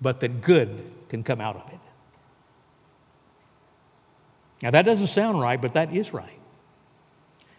but 0.00 0.20
that 0.20 0.40
good 0.40 0.84
can 1.08 1.22
come 1.22 1.40
out 1.40 1.56
of 1.56 1.72
it. 1.72 1.78
Now, 4.62 4.70
that 4.72 4.84
doesn't 4.84 5.06
sound 5.06 5.40
right, 5.40 5.60
but 5.60 5.74
that 5.74 5.94
is 5.94 6.12
right. 6.12 6.38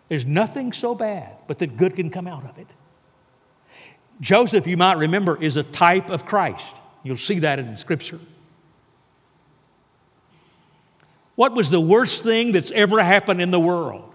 There's 0.08 0.26
nothing 0.26 0.74
so 0.74 0.94
bad 0.94 1.36
but 1.48 1.60
that 1.60 1.78
good 1.78 1.96
can 1.96 2.10
come 2.10 2.28
out 2.28 2.44
of 2.48 2.58
it. 2.58 2.68
Joseph, 4.22 4.66
you 4.68 4.78
might 4.78 4.98
remember, 4.98 5.42
is 5.42 5.58
a 5.58 5.64
type 5.64 6.10
of 6.10 6.26
Christ. 6.26 6.78
You'll 7.04 7.18
see 7.18 7.40
that 7.40 7.60
in 7.60 7.76
Scripture. 7.76 8.20
What 11.36 11.54
was 11.54 11.70
the 11.70 11.82
worst 11.82 12.24
thing 12.24 12.54
that's 12.54 12.72
ever 12.72 13.04
happened 13.04 13.42
in 13.42 13.52
the 13.52 13.60
world? 13.60 14.12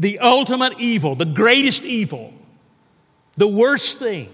the 0.00 0.18
ultimate 0.18 0.80
evil, 0.80 1.14
the 1.14 1.26
greatest 1.26 1.84
evil, 1.84 2.32
the 3.36 3.46
worst 3.46 3.98
thing. 3.98 4.32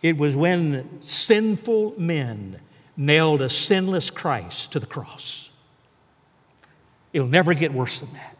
It 0.00 0.16
was 0.16 0.36
when 0.36 1.02
sinful 1.02 1.94
men 1.98 2.60
nailed 2.96 3.42
a 3.42 3.50
sinless 3.50 4.10
Christ 4.10 4.72
to 4.72 4.80
the 4.80 4.86
cross. 4.86 5.50
It'll 7.12 7.28
never 7.28 7.52
get 7.52 7.74
worse 7.74 8.00
than 8.00 8.12
that. 8.14 8.35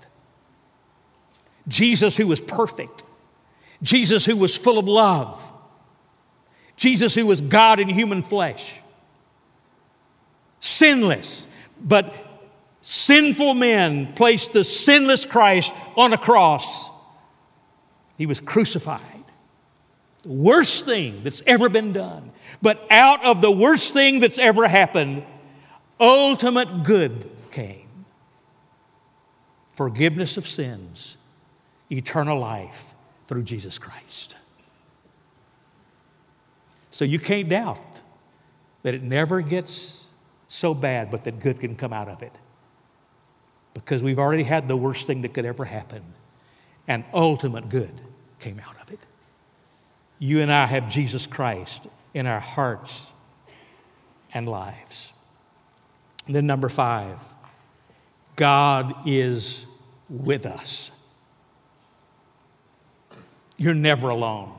Jesus, 1.69 2.17
who 2.17 2.27
was 2.27 2.41
perfect, 2.41 3.05
Jesus, 3.83 4.25
who 4.25 4.37
was 4.37 4.57
full 4.57 4.79
of 4.79 4.87
love, 4.87 5.53
Jesus, 6.77 7.15
who 7.15 7.27
was 7.27 7.41
God 7.41 7.81
in 7.81 7.89
human 7.89 8.23
flesh, 8.23 8.79
sinless, 10.61 11.49
but 11.81 12.15
sinful 12.81 13.55
men 13.55 14.13
placed 14.15 14.53
the 14.53 14.65
sinless 14.65 15.25
Christ 15.25 15.73
on 15.97 16.13
a 16.13 16.19
cross. 16.19 16.91
He 18.17 18.27
was 18.27 18.41
crucified. 18.41 19.01
The 20.23 20.33
worst 20.33 20.85
thing 20.85 21.23
that's 21.23 21.43
ever 21.47 21.69
been 21.69 21.93
done. 21.93 22.33
But 22.63 22.85
out 22.91 23.25
of 23.25 23.43
the 23.43 23.51
worst 23.51 23.93
thing 23.93 24.21
that's 24.21 24.39
ever 24.39 24.67
happened, 24.67 25.25
ultimate 26.01 26.83
good 26.83 27.31
came 27.51 27.87
forgiveness 29.77 30.39
of 30.39 30.49
sins, 30.49 31.19
eternal 31.91 32.39
life 32.39 32.95
through 33.29 33.43
Jesus 33.43 33.79
Christ. 33.79 34.37
So 36.91 37.05
you 37.05 37.19
can't 37.19 37.49
doubt 37.49 38.01
that 38.83 38.95
it 38.95 39.03
never 39.03 39.41
gets 39.41 40.07
so 40.49 40.75
bad, 40.75 41.11
but 41.11 41.25
that 41.25 41.41
good 41.41 41.61
can 41.61 41.77
come 41.77 41.93
out 41.93 42.09
of 42.09 42.23
it. 42.23 42.33
Because 43.75 44.03
we've 44.03 44.19
already 44.19 44.45
had 44.45 44.69
the 44.69 44.77
worst 44.77 45.07
thing 45.07 45.23
that 45.23 45.35
could 45.35 45.45
ever 45.45 45.65
happen, 45.65 46.03
and 46.89 47.05
ultimate 47.13 47.69
good 47.69 48.01
came 48.39 48.61
out 48.61 48.81
of 48.81 48.91
it. 48.93 49.01
You 50.19 50.41
and 50.41 50.51
I 50.51 50.67
have 50.67 50.89
Jesus 50.89 51.27
Christ 51.27 51.87
in 52.15 52.27
our 52.27 52.41
hearts 52.41 53.11
and 54.33 54.49
lives. 54.49 55.13
And 56.27 56.35
then, 56.35 56.47
number 56.47 56.69
five, 56.69 57.19
God 58.37 58.95
is 59.07 59.67
with 60.09 60.47
us. 60.47 60.91
You're 63.57 63.75
never 63.75 64.11
alone. 64.11 64.53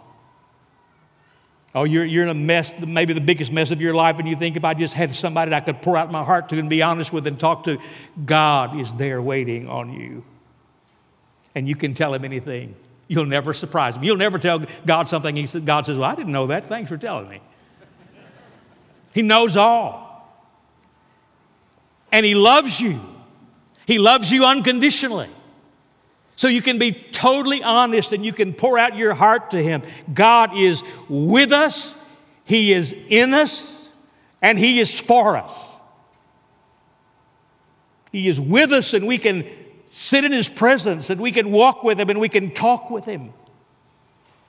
Oh, 1.76 1.84
you're, 1.84 2.06
you're 2.06 2.24
in 2.24 2.30
a 2.30 2.34
mess, 2.34 2.80
maybe 2.80 3.14
the 3.14 3.22
biggest 3.22 3.52
mess 3.52 3.72
of 3.72 3.82
your 3.82 3.94
life, 3.94 4.18
and 4.18 4.28
you 4.28 4.36
think 4.36 4.56
if 4.56 4.64
I 4.64 4.74
just 4.74 4.96
had 4.96 5.14
somebody 5.14 5.52
that 5.52 5.64
I 5.64 5.66
could 5.66 5.82
pour 5.82 5.96
out 5.96 6.12
my 6.12 6.24
heart 6.24 6.50
to 6.50 6.58
and 6.58 6.70
be 6.70 6.82
honest 6.82 7.14
with 7.14 7.28
and 7.28 7.40
talk 7.40 7.66
to, 7.66 7.78
God 8.26 8.80
is 8.80 8.96
there 8.96 9.22
waiting 9.22 9.70
on 9.70 9.94
you. 9.94 10.24
And 11.54 11.68
you 11.68 11.76
can 11.76 11.94
tell 11.94 12.14
him 12.14 12.26
anything. 12.26 12.76
You'll 13.08 13.26
never 13.26 13.54
surprise 13.54 13.96
him. 13.96 14.04
You'll 14.04 14.18
never 14.18 14.40
tell 14.40 14.66
God 14.86 15.08
something. 15.08 15.36
He 15.36 15.60
God 15.62 15.86
says, 15.86 15.98
Well, 15.98 16.10
I 16.10 16.16
didn't 16.16 16.34
know 16.34 16.48
that. 16.48 16.66
Thanks 16.66 16.90
for 16.90 16.98
telling 16.98 17.30
me. 17.30 17.42
He 19.14 19.22
knows 19.22 19.56
all. 19.56 20.08
And 22.12 22.26
He 22.26 22.36
loves 22.36 22.80
you. 22.80 23.00
He 23.86 23.98
loves 24.00 24.32
you 24.32 24.46
unconditionally. 24.46 25.30
So 26.38 26.48
you 26.48 26.62
can 26.62 26.78
be 26.78 26.92
totally 26.92 27.64
honest 27.64 28.14
and 28.14 28.24
you 28.24 28.32
can 28.32 28.54
pour 28.54 28.78
out 28.78 28.96
your 28.96 29.16
heart 29.16 29.52
to 29.52 29.62
Him. 29.62 29.82
God 30.14 30.56
is 30.56 30.84
with 31.10 31.52
us, 31.52 32.02
He 32.46 32.72
is 32.72 32.96
in 33.10 33.34
us, 33.34 33.90
and 34.40 34.58
He 34.58 34.80
is 34.80 35.02
for 35.02 35.36
us. 35.36 35.76
He 38.12 38.28
is 38.28 38.40
with 38.40 38.72
us, 38.72 38.94
and 38.94 39.08
we 39.08 39.18
can 39.18 39.46
sit 39.86 40.24
in 40.24 40.32
His 40.32 40.48
presence, 40.48 41.10
and 41.10 41.20
we 41.20 41.32
can 41.32 41.52
walk 41.52 41.84
with 41.84 42.00
Him, 42.00 42.10
and 42.12 42.20
we 42.20 42.30
can 42.30 42.52
talk 42.52 42.92
with 42.92 43.06
Him. 43.06 43.34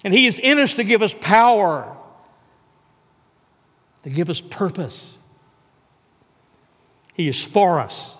And 0.05 0.13
He 0.13 0.27
is 0.27 0.39
in 0.39 0.59
us 0.59 0.75
to 0.75 0.85
give 0.85 1.01
us 1.01 1.15
power, 1.15 1.97
to 4.03 4.11
give 4.11 4.29
us 4.29 4.43
purpose. 4.43 5.17
He 7.15 7.29
is 7.29 7.43
for 7.43 7.81
us. 7.81 8.18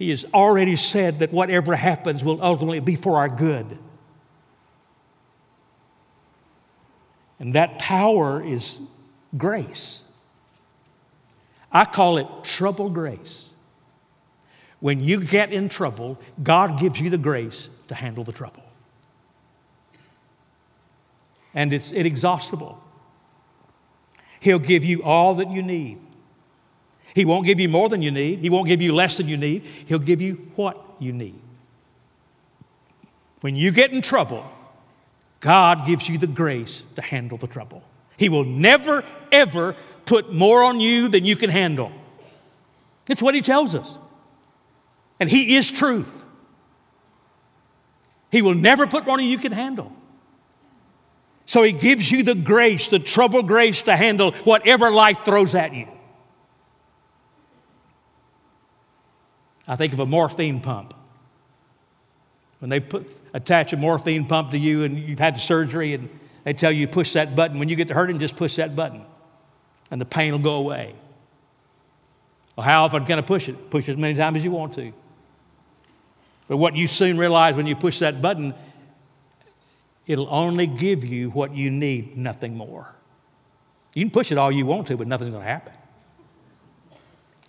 He 0.00 0.08
has 0.08 0.24
already 0.32 0.76
said 0.76 1.18
that 1.18 1.30
whatever 1.30 1.76
happens 1.76 2.24
will 2.24 2.42
ultimately 2.42 2.80
be 2.80 2.96
for 2.96 3.18
our 3.18 3.28
good. 3.28 3.78
And 7.38 7.52
that 7.52 7.78
power 7.78 8.42
is 8.42 8.80
grace. 9.36 10.02
I 11.70 11.84
call 11.84 12.16
it 12.16 12.26
trouble 12.44 12.88
grace. 12.88 13.50
When 14.80 15.00
you 15.00 15.22
get 15.22 15.52
in 15.52 15.68
trouble, 15.68 16.18
God 16.42 16.80
gives 16.80 16.98
you 16.98 17.10
the 17.10 17.18
grace 17.18 17.68
to 17.88 17.94
handle 17.94 18.24
the 18.24 18.32
trouble. 18.32 18.64
And 21.52 21.74
it's 21.74 21.92
inexhaustible. 21.92 22.82
He'll 24.40 24.58
give 24.58 24.82
you 24.82 25.02
all 25.02 25.34
that 25.34 25.50
you 25.50 25.62
need. 25.62 25.98
He 27.14 27.24
won't 27.24 27.46
give 27.46 27.58
you 27.58 27.68
more 27.68 27.88
than 27.88 28.02
you 28.02 28.10
need, 28.10 28.40
He 28.40 28.50
won't 28.50 28.68
give 28.68 28.82
you 28.82 28.94
less 28.94 29.16
than 29.16 29.28
you 29.28 29.36
need. 29.36 29.62
He'll 29.86 29.98
give 29.98 30.20
you 30.20 30.50
what 30.56 30.78
you 30.98 31.12
need. 31.12 31.40
When 33.40 33.56
you 33.56 33.70
get 33.70 33.92
in 33.92 34.02
trouble, 34.02 34.50
God 35.40 35.86
gives 35.86 36.08
you 36.08 36.18
the 36.18 36.26
grace 36.26 36.82
to 36.96 37.02
handle 37.02 37.38
the 37.38 37.46
trouble. 37.46 37.82
He 38.16 38.28
will 38.28 38.44
never, 38.44 39.02
ever 39.32 39.74
put 40.04 40.32
more 40.32 40.62
on 40.62 40.78
you 40.78 41.08
than 41.08 41.24
you 41.24 41.36
can 41.36 41.48
handle. 41.48 41.90
It's 43.08 43.22
what 43.22 43.34
He 43.34 43.40
tells 43.40 43.74
us. 43.74 43.98
And 45.18 45.28
He 45.28 45.56
is 45.56 45.70
truth. 45.70 46.24
He 48.30 48.42
will 48.42 48.54
never 48.54 48.86
put 48.86 49.06
more 49.06 49.14
on 49.14 49.20
you 49.20 49.26
than 49.26 49.32
you 49.32 49.38
can 49.38 49.52
handle. 49.52 49.92
So 51.46 51.62
He 51.62 51.72
gives 51.72 52.12
you 52.12 52.22
the 52.22 52.34
grace, 52.34 52.88
the 52.88 52.98
trouble 52.98 53.42
grace 53.42 53.82
to 53.82 53.96
handle 53.96 54.32
whatever 54.44 54.90
life 54.90 55.20
throws 55.20 55.54
at 55.54 55.72
you. 55.72 55.88
I 59.70 59.76
think 59.76 59.92
of 59.92 60.00
a 60.00 60.06
morphine 60.06 60.60
pump. 60.60 60.94
When 62.58 62.70
they 62.70 62.80
put, 62.80 63.08
attach 63.32 63.72
a 63.72 63.76
morphine 63.76 64.26
pump 64.26 64.50
to 64.50 64.58
you 64.58 64.82
and 64.82 64.98
you've 64.98 65.20
had 65.20 65.36
the 65.36 65.38
surgery 65.38 65.94
and 65.94 66.08
they 66.42 66.54
tell 66.54 66.72
you 66.72 66.88
push 66.88 67.12
that 67.12 67.36
button. 67.36 67.60
When 67.60 67.68
you 67.68 67.76
get 67.76 67.86
to 67.86 67.94
hurting, 67.94 68.18
just 68.18 68.34
push 68.34 68.56
that 68.56 68.74
button 68.74 69.04
and 69.92 70.00
the 70.00 70.04
pain 70.04 70.32
will 70.32 70.40
go 70.40 70.56
away. 70.56 70.92
Well, 72.56 72.66
how 72.66 72.84
often 72.84 73.06
can 73.06 73.20
I 73.20 73.22
push 73.22 73.48
it? 73.48 73.70
Push 73.70 73.88
as 73.88 73.96
many 73.96 74.14
times 74.14 74.38
as 74.38 74.44
you 74.44 74.50
want 74.50 74.74
to. 74.74 74.92
But 76.48 76.56
what 76.56 76.74
you 76.74 76.88
soon 76.88 77.16
realize 77.16 77.54
when 77.54 77.68
you 77.68 77.76
push 77.76 78.00
that 78.00 78.20
button, 78.20 78.54
it'll 80.08 80.34
only 80.34 80.66
give 80.66 81.04
you 81.04 81.30
what 81.30 81.54
you 81.54 81.70
need, 81.70 82.18
nothing 82.18 82.56
more. 82.56 82.92
You 83.94 84.02
can 84.02 84.10
push 84.10 84.32
it 84.32 84.38
all 84.38 84.50
you 84.50 84.66
want 84.66 84.88
to, 84.88 84.96
but 84.96 85.06
nothing's 85.06 85.30
going 85.30 85.44
to 85.44 85.48
happen. 85.48 85.74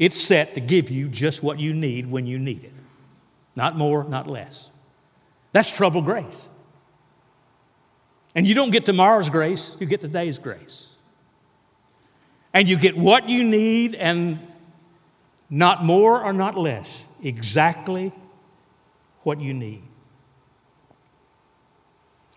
It's 0.02 0.20
set 0.20 0.56
to 0.56 0.60
give 0.60 0.90
you 0.90 1.08
just 1.10 1.44
what 1.44 1.60
you 1.60 1.76
need 1.76 2.10
when 2.10 2.26
you 2.26 2.40
need 2.40 2.64
it. 2.64 2.74
Not 3.56 3.78
more, 3.78 4.04
not 4.04 4.26
less. 4.26 4.72
That's 5.52 5.72
trouble 5.72 6.02
grace. 6.02 6.50
And 8.34 8.48
you 8.48 8.56
don't 8.56 8.72
get 8.72 8.84
tomorrow's 8.84 9.30
grace, 9.30 9.78
you 9.80 9.86
get 9.86 10.02
today's 10.02 10.40
grace. 10.40 10.90
And 12.52 12.68
you 12.68 12.78
get 12.78 12.98
what 12.98 13.30
you 13.30 13.44
need 13.44 13.94
and 13.94 14.40
not 15.52 15.86
more 15.86 16.24
or 16.24 16.34
not 16.34 16.58
less, 16.58 17.08
exactly 17.22 18.12
what 19.22 19.40
you 19.40 19.54
need. 19.54 19.84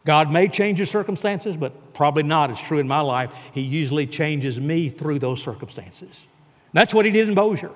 God 0.05 0.31
may 0.31 0.49
change 0.49 0.79
your 0.79 0.85
circumstances, 0.85 1.57
but 1.57 1.95
probably 1.95 2.25
not. 2.25 2.51
It's 2.51 2.61
true 2.61 2.79
in 2.79 2.87
my 2.87 3.01
life. 3.01 3.35
He 3.55 3.63
usually 3.63 4.07
changes 4.07 4.61
me 4.61 4.91
through 4.91 5.19
those 5.19 5.43
circumstances. 5.43 6.27
That's 6.75 6.93
what 6.93 7.07
he 7.07 7.11
did 7.13 7.29
in 7.29 7.35
Bossier. 7.35 7.71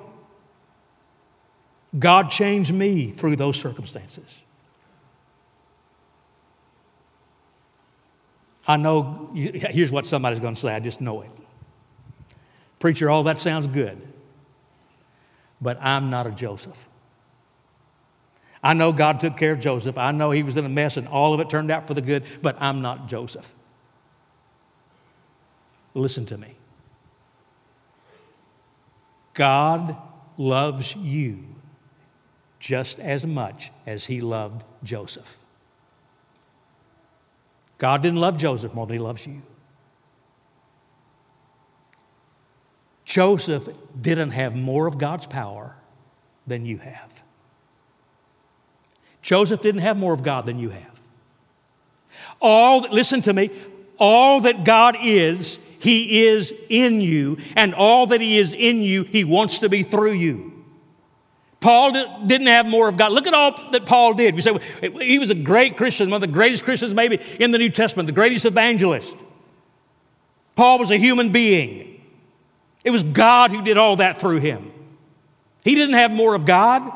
God 1.99 2.31
changed 2.31 2.75
me 2.75 3.09
through 3.09 3.37
those 3.37 3.59
circumstances. 3.59 4.43
I 8.67 8.77
know, 8.77 9.31
here's 9.33 9.91
what 9.91 10.05
somebody's 10.05 10.41
going 10.41 10.55
to 10.55 10.61
say, 10.61 10.75
I 10.75 10.81
just 10.81 11.01
know 11.01 11.23
it. 11.23 11.31
Preacher, 12.81 13.09
all 13.09 13.23
that 13.23 13.40
sounds 13.40 13.67
good, 13.67 14.03
but 15.61 15.79
I'm 15.81 16.11
not 16.11 16.27
a 16.27 16.31
Joseph. 16.31 16.87
I 18.63 18.75
know 18.75 18.92
God 18.92 19.21
took 19.21 19.37
care 19.37 19.53
of 19.53 19.61
Joseph. 19.61 19.96
I 19.96 20.11
know 20.11 20.33
he 20.33 20.42
was 20.42 20.57
in 20.57 20.65
a 20.65 20.69
mess 20.69 20.96
and 20.96 21.07
all 21.07 21.33
of 21.33 21.40
it 21.40 21.49
turned 21.49 21.71
out 21.71 21.87
for 21.87 21.94
the 21.94 22.03
good, 22.03 22.25
but 22.42 22.57
I'm 22.61 22.83
not 22.83 23.09
Joseph. 23.09 23.55
Listen 25.94 26.27
to 26.27 26.37
me. 26.37 26.57
God 29.39 29.97
loves 30.37 30.97
you 30.97 31.45
just 32.59 32.99
as 32.99 33.25
much 33.25 33.71
as 33.87 34.05
he 34.07 34.21
loved 34.21 34.65
Joseph. 34.83 35.39
God 37.79 38.03
didn't 38.03 38.19
love 38.19 38.37
Joseph 38.37 38.75
more 38.75 38.85
than 38.85 38.97
he 38.97 39.01
loves 39.01 39.29
you. 39.29 39.43
Joseph 43.05 43.69
didn't 43.99 44.33
have 44.33 44.57
more 44.57 44.89
of 44.89 44.99
God's 44.99 45.27
power 45.27 45.77
than 46.49 46.67
you 46.67 46.79
have. 46.79 47.23
Joseph 49.23 49.63
didn't 49.63 49.83
have 49.83 49.97
more 49.97 50.15
of 50.15 50.25
God 50.25 50.47
than 50.47 50.59
you 50.59 50.71
have. 50.71 51.01
All, 52.41 52.81
listen 52.91 53.23
to 53.23 53.33
me, 53.33 53.51
all 54.01 54.41
that 54.41 54.65
God 54.65 54.97
is, 55.01 55.61
he 55.79 56.26
is 56.26 56.52
in 56.68 57.00
you, 57.00 57.38
and 57.54 57.74
all 57.74 58.06
that 58.06 58.20
He 58.20 58.38
is 58.38 58.52
in 58.52 58.83
you, 58.83 59.04
He 59.04 59.24
wants 59.24 59.60
to 59.60 59.68
be 59.68 59.83
through 59.83 60.12
you. 60.12 60.58
Paul 61.60 61.92
didn't 62.26 62.46
have 62.46 62.66
more 62.66 62.88
of 62.88 62.96
God. 62.96 63.12
Look 63.12 63.26
at 63.26 63.35
all 63.35 63.70
that 63.72 63.85
Paul 63.85 64.14
did. 64.14 64.35
We 64.35 64.40
say 64.40 64.56
he 65.00 65.18
was 65.18 65.31
a 65.31 65.35
great 65.35 65.76
Christian, 65.76 66.08
one 66.08 66.22
of 66.22 66.29
the 66.29 66.33
greatest 66.33 66.64
Christians 66.64 66.94
maybe 66.94 67.20
in 67.40 67.50
the 67.50 67.58
New 67.58 67.68
Testament, 67.68 68.06
the 68.06 68.12
greatest 68.12 68.44
evangelist. 68.44 69.16
Paul 70.54 70.79
was 70.79 70.92
a 70.92 70.96
human 70.96 71.31
being. 71.31 72.00
It 72.85 72.90
was 72.90 73.02
God 73.02 73.50
who 73.50 73.62
did 73.62 73.76
all 73.76 73.96
that 73.96 74.20
through 74.20 74.38
him. 74.38 74.70
He 75.64 75.74
didn't 75.74 75.96
have 75.96 76.12
more 76.12 76.37
of 76.37 76.46
God. 76.46 76.92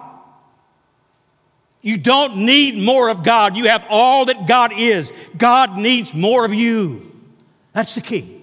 You 1.82 1.98
don't 1.98 2.36
need 2.36 2.78
more 2.78 3.08
of 3.08 3.24
God. 3.24 3.56
You 3.56 3.68
have 3.68 3.84
all 3.90 4.26
that 4.26 4.46
God 4.46 4.72
is. 4.72 5.12
God 5.36 5.76
needs 5.76 6.14
more 6.14 6.44
of 6.44 6.54
you. 6.54 7.10
That's 7.72 7.96
the 7.96 8.00
key. 8.00 8.41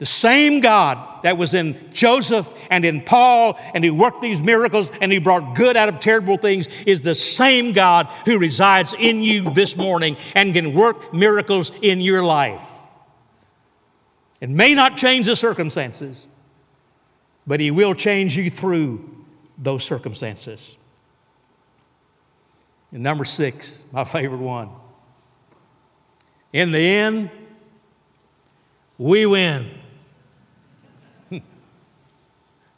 The 0.00 0.06
same 0.06 0.60
God 0.60 1.22
that 1.24 1.36
was 1.36 1.52
in 1.52 1.76
Joseph 1.92 2.50
and 2.70 2.86
in 2.86 3.02
Paul, 3.02 3.60
and 3.74 3.84
who 3.84 3.94
worked 3.94 4.22
these 4.22 4.40
miracles 4.40 4.90
and 5.02 5.12
he 5.12 5.18
brought 5.18 5.54
good 5.54 5.76
out 5.76 5.90
of 5.90 6.00
terrible 6.00 6.38
things, 6.38 6.68
is 6.86 7.02
the 7.02 7.14
same 7.14 7.72
God 7.72 8.06
who 8.24 8.38
resides 8.38 8.94
in 8.94 9.22
you 9.22 9.52
this 9.52 9.76
morning 9.76 10.16
and 10.34 10.54
can 10.54 10.72
work 10.72 11.12
miracles 11.12 11.70
in 11.82 12.00
your 12.00 12.24
life. 12.24 12.66
It 14.40 14.48
may 14.48 14.74
not 14.74 14.96
change 14.96 15.26
the 15.26 15.36
circumstances, 15.36 16.26
but 17.46 17.60
he 17.60 17.70
will 17.70 17.94
change 17.94 18.38
you 18.38 18.50
through 18.50 19.06
those 19.58 19.84
circumstances. 19.84 20.76
And 22.90 23.02
number 23.02 23.26
six, 23.26 23.84
my 23.92 24.04
favorite 24.04 24.40
one. 24.40 24.70
In 26.54 26.72
the 26.72 26.78
end, 26.78 27.28
we 28.96 29.26
win. 29.26 29.70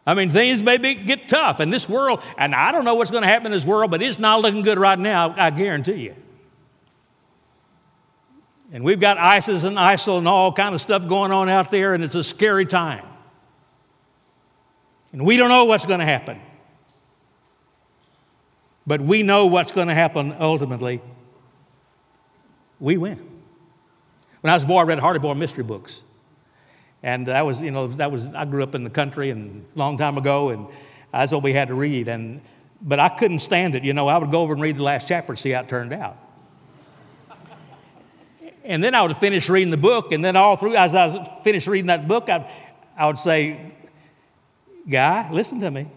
I 0.05 0.15
mean, 0.15 0.31
things 0.31 0.63
may 0.63 0.79
be, 0.79 0.95
get 0.95 1.29
tough 1.29 1.61
in 1.61 1.71
this 1.71 1.89
world, 1.89 2.21
and 2.37 2.55
I 2.55 2.73
don't 2.73 2.85
know 2.85 2.95
what's 2.95 3.11
going 3.11 3.23
to 3.23 3.29
happen 3.29 3.47
in 3.47 3.53
this 3.53 3.65
world, 3.65 3.91
but 3.91 4.03
it's 4.03 4.19
not 4.19 4.41
looking 4.41 4.63
good 4.63 4.79
right 4.79 4.99
now, 4.99 5.35
I 5.37 5.51
guarantee 5.51 6.03
you. 6.03 6.17
And 8.73 8.83
we've 8.83 8.99
got 8.99 9.19
ISIS 9.19 9.65
and 9.65 9.77
ISIL 9.77 10.19
and 10.19 10.27
all 10.27 10.53
kind 10.53 10.75
of 10.75 10.81
stuff 10.81 11.07
going 11.07 11.31
on 11.31 11.49
out 11.49 11.71
there, 11.71 11.95
and 11.95 12.03
it's 12.03 12.15
a 12.15 12.25
scary 12.25 12.67
time. 12.67 13.05
And 15.13 15.25
we 15.25 15.37
don't 15.37 15.51
know 15.51 15.67
what's 15.67 15.85
going 15.85 16.01
to 16.01 16.07
happen. 16.07 16.41
But 18.87 19.01
we 19.01 19.23
know 19.23 19.47
what's 19.47 19.71
going 19.71 19.89
to 19.89 19.95
happen 19.95 20.35
ultimately. 20.41 21.01
We 22.81 22.97
win. 22.97 23.19
When 24.41 24.51
I 24.51 24.55
was 24.55 24.65
a 24.65 24.67
boy, 24.67 24.79
I 24.79 24.83
read 24.83 24.99
Hardy-Boy 24.99 25.35
mystery 25.35 25.63
books. 25.63 26.03
And 27.03 27.27
that 27.27 27.45
was, 27.45 27.61
you 27.61 27.71
know, 27.71 27.89
that 27.89 28.13
was, 28.13 28.29
I 28.29 28.45
grew 28.45 28.63
up 28.63 28.75
in 28.75 28.85
the 28.85 28.91
country 28.91 29.31
and 29.31 29.65
a 29.75 29.79
long 29.79 29.99
time 29.99 30.17
ago, 30.17 30.51
and 30.51 30.67
that's 31.13 31.33
what 31.33 31.43
we 31.43 31.53
had 31.53 31.69
to 31.69 31.75
read. 31.75 32.09
And, 32.09 32.41
but 32.81 33.01
I 33.01 33.09
couldn't 33.09 33.41
stand 33.41 33.75
it. 33.75 33.85
You 33.85 33.93
know, 33.93 34.09
I 34.09 34.19
would 34.19 34.31
go 34.31 34.43
over 34.43 34.53
and 34.53 34.63
read 34.63 34.77
the 34.77 34.83
last 34.83 35.09
chapter 35.09 35.33
and 35.33 35.39
see 35.39 35.51
how 35.51 35.61
it 35.61 35.69
turned 35.69 35.93
out. 35.93 36.17
And 38.65 38.83
then 38.83 38.95
I 38.95 39.03
would 39.03 39.17
finish 39.17 39.49
reading 39.49 39.73
the 39.73 39.77
book, 39.77 40.13
and 40.13 40.25
then 40.25 40.37
all 40.37 40.57
through, 40.57 40.77
as 40.77 40.95
I 40.95 41.25
finished 41.43 41.67
reading 41.67 41.89
that 41.89 42.07
book, 42.07 42.31
I, 42.31 42.49
I 42.97 43.09
would 43.09 43.19
say, 43.19 43.73
Guy, 44.89 45.31
listen 45.33 45.61
to 45.61 45.71
me. 45.71 45.89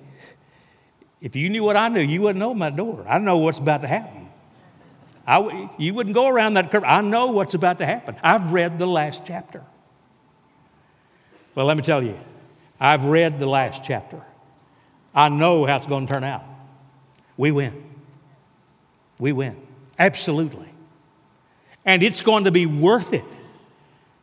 If 1.21 1.35
you 1.35 1.49
knew 1.49 1.63
what 1.63 1.77
I 1.77 1.87
knew, 1.87 2.01
you 2.01 2.21
wouldn't 2.21 2.43
open 2.43 2.57
my 2.57 2.69
door. 2.69 3.05
I 3.07 3.17
know 3.17 3.37
what's 3.37 3.57
about 3.57 3.81
to 3.81 3.87
happen. 3.87 4.29
I, 5.27 5.69
you 5.79 5.93
wouldn't 5.93 6.13
go 6.13 6.27
around 6.27 6.53
that 6.55 6.71
curve. 6.71 6.83
I 6.85 7.01
know 7.01 7.31
what's 7.31 7.55
about 7.55 7.79
to 7.79 7.85
happen. 7.85 8.15
I've 8.21 8.51
read 8.53 8.77
the 8.77 8.85
last 8.85 9.23
chapter. 9.25 9.63
Well, 11.55 11.65
let 11.65 11.77
me 11.77 11.83
tell 11.83 12.03
you, 12.03 12.19
I've 12.79 13.05
read 13.05 13.39
the 13.39 13.47
last 13.47 13.83
chapter. 13.83 14.21
I 15.13 15.29
know 15.29 15.65
how 15.65 15.77
it's 15.77 15.87
going 15.87 16.05
to 16.05 16.13
turn 16.13 16.25
out. 16.25 16.43
We 17.37 17.51
win. 17.51 17.83
We 19.17 19.31
win. 19.31 19.55
Absolutely. 19.97 20.67
And 21.85 22.03
it's 22.03 22.21
going 22.21 22.43
to 22.43 22.51
be 22.51 22.65
worth 22.65 23.13
it. 23.13 23.23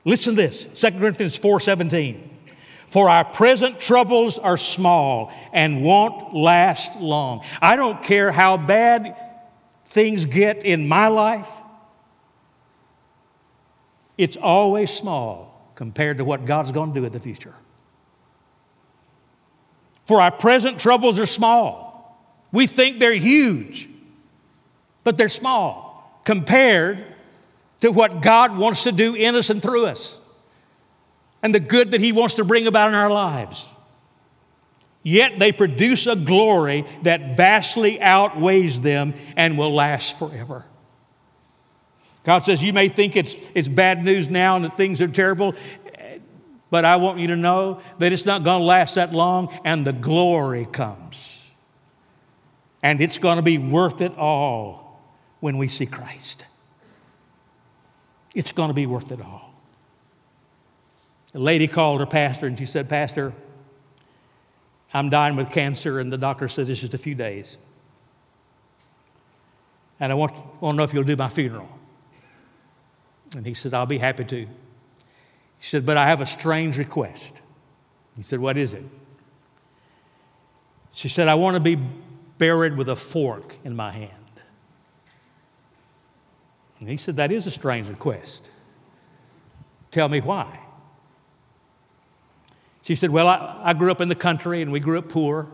Listen 0.05 0.35
to 0.37 0.43
this 0.43 0.65
2 0.65 0.99
Corinthians 0.99 1.39
4:17. 1.39 2.29
For 2.89 3.09
our 3.09 3.25
present 3.25 3.81
troubles 3.81 4.37
are 4.37 4.59
small 4.59 5.33
and 5.55 5.83
won't 5.83 6.35
last 6.35 7.01
long. 7.01 7.43
I 7.63 7.77
don't 7.77 8.03
care 8.03 8.31
how 8.31 8.59
bad 8.59 9.17
things 9.87 10.27
get 10.27 10.65
in 10.65 10.89
my 10.89 11.09
life, 11.09 11.51
it's 14.19 14.37
always 14.37 14.91
small 14.91 15.52
compared 15.83 16.19
to 16.19 16.25
what 16.25 16.45
God's 16.45 16.71
going 16.71 16.95
to 16.95 17.01
do 17.01 17.05
in 17.05 17.11
the 17.11 17.19
future. 17.19 17.53
For 20.05 20.21
our 20.21 20.31
present 20.31 20.79
troubles 20.79 21.19
are 21.19 21.27
small. 21.27 22.25
We 22.53 22.69
think 22.69 23.01
they're 23.01 23.13
huge, 23.15 23.89
but 25.03 25.19
they're 25.19 25.29
small 25.29 26.21
compared 26.25 27.05
to 27.81 27.91
what 27.91 28.23
God 28.23 28.57
wants 28.57 28.85
to 28.85 28.93
do 28.93 29.17
in 29.17 29.35
us 29.35 29.51
and 29.51 29.61
through 29.61 29.87
us 29.87 30.21
and 31.43 31.53
the 31.53 31.59
good 31.59 31.91
that 31.91 32.01
He 32.01 32.13
wants 32.13 32.37
to 32.37 32.45
bring 32.45 32.69
about 32.69 32.91
in 32.91 32.95
our 32.95 33.11
lives. 33.11 33.69
Yet 35.03 35.41
they 35.41 35.51
produce 35.51 36.07
a 36.07 36.15
glory 36.15 36.85
that 37.03 37.37
vastly 37.37 38.01
outweighs 38.01 38.83
them 38.83 39.15
and 39.37 39.59
will 39.59 39.75
last 39.75 40.17
forever. 40.17 40.65
God 42.25 42.41
says, 42.41 42.63
You 42.63 42.73
may 42.73 42.89
think 42.89 43.17
it's, 43.17 43.35
it's 43.55 43.69
bad 43.69 44.05
news 44.05 44.29
now 44.29 44.57
and 44.57 44.65
that 44.65 44.77
things 44.77 45.01
are 45.01 45.09
terrible, 45.09 45.55
but 46.71 46.85
I 46.85 46.97
want 46.97 47.19
you 47.19 47.29
to 47.29 47.37
know 47.37 47.81
that 47.99 48.13
it's 48.13 48.25
not 48.27 48.45
going 48.45 48.61
to 48.61 48.65
last 48.65 48.95
that 48.95 49.13
long 49.13 49.59
and 49.65 49.87
the 49.87 49.93
glory 49.93 50.67
comes. 50.67 51.51
And 52.83 53.01
it's 53.01 53.19
going 53.19 53.37
to 53.37 53.43
be 53.43 53.59
worth 53.59 54.01
it 54.01 54.17
all 54.17 55.01
when 55.41 55.59
we 55.59 55.69
see 55.69 55.87
Christ. 55.87 56.45
It's 58.35 58.53
going 58.53 58.69
to 58.69 58.75
be 58.75 58.87
worth 58.87 59.13
it 59.13 59.21
all. 59.21 59.53
A 61.35 61.39
lady 61.39 61.69
called 61.69 62.01
her 62.01 62.07
pastor 62.07 62.47
and 62.47 62.59
she 62.59 62.67
said, 62.67 62.89
Pastor, 62.89 63.33
I'm 64.95 65.11
dying 65.11 65.37
with 65.37 65.51
cancer, 65.51 65.99
and 66.01 66.13
the 66.13 66.19
doctor 66.19 66.49
says 66.49 66.69
it's 66.69 66.81
just 66.81 66.93
a 66.93 66.99
few 66.99 67.15
days. 67.15 67.57
And 69.99 70.13
I 70.13 70.15
want, 70.15 70.35
want 70.61 70.75
to 70.75 70.77
know 70.79 70.83
if 70.83 70.93
you'll 70.93 71.05
do 71.05 71.17
my 71.17 71.29
funeral. 71.29 71.69
And 73.35 73.47
he 73.47 73.55
said, 73.55 73.75
I'll 73.75 73.87
be 73.87 73.99
happy 73.99 74.25
to. 74.25 74.37
He 74.37 74.49
said, 75.61 75.87
But 75.87 75.97
I 75.97 76.07
have 76.07 76.21
a 76.21 76.27
strange 76.27 76.79
request. 76.79 77.41
He 78.17 78.23
said, 78.23 78.41
What 78.41 78.57
is 78.57 78.75
it? 78.75 78.85
She 80.93 81.09
said, 81.09 81.29
I 81.29 81.35
want 81.35 81.55
to 81.55 81.61
be 81.61 81.77
buried 82.39 82.77
with 82.77 82.89
a 82.89 82.97
fork 82.97 83.57
in 83.65 83.75
my 83.75 83.91
hand. 83.91 84.11
And 86.81 86.89
he 86.89 86.97
said, 86.97 87.17
That 87.17 87.31
is 87.31 87.47
a 87.47 87.51
strange 87.51 87.89
request. 87.89 88.51
Tell 89.91 90.09
me 90.09 90.21
why. 90.21 90.61
She 92.83 92.95
said, 92.95 93.11
Well, 93.11 93.29
I, 93.29 93.61
I 93.63 93.73
grew 93.73 93.91
up 93.91 94.01
in 94.01 94.09
the 94.09 94.15
country 94.15 94.63
and 94.63 94.73
we 94.73 94.81
grew 94.81 94.99
up 94.99 95.09
poor. 95.09 95.49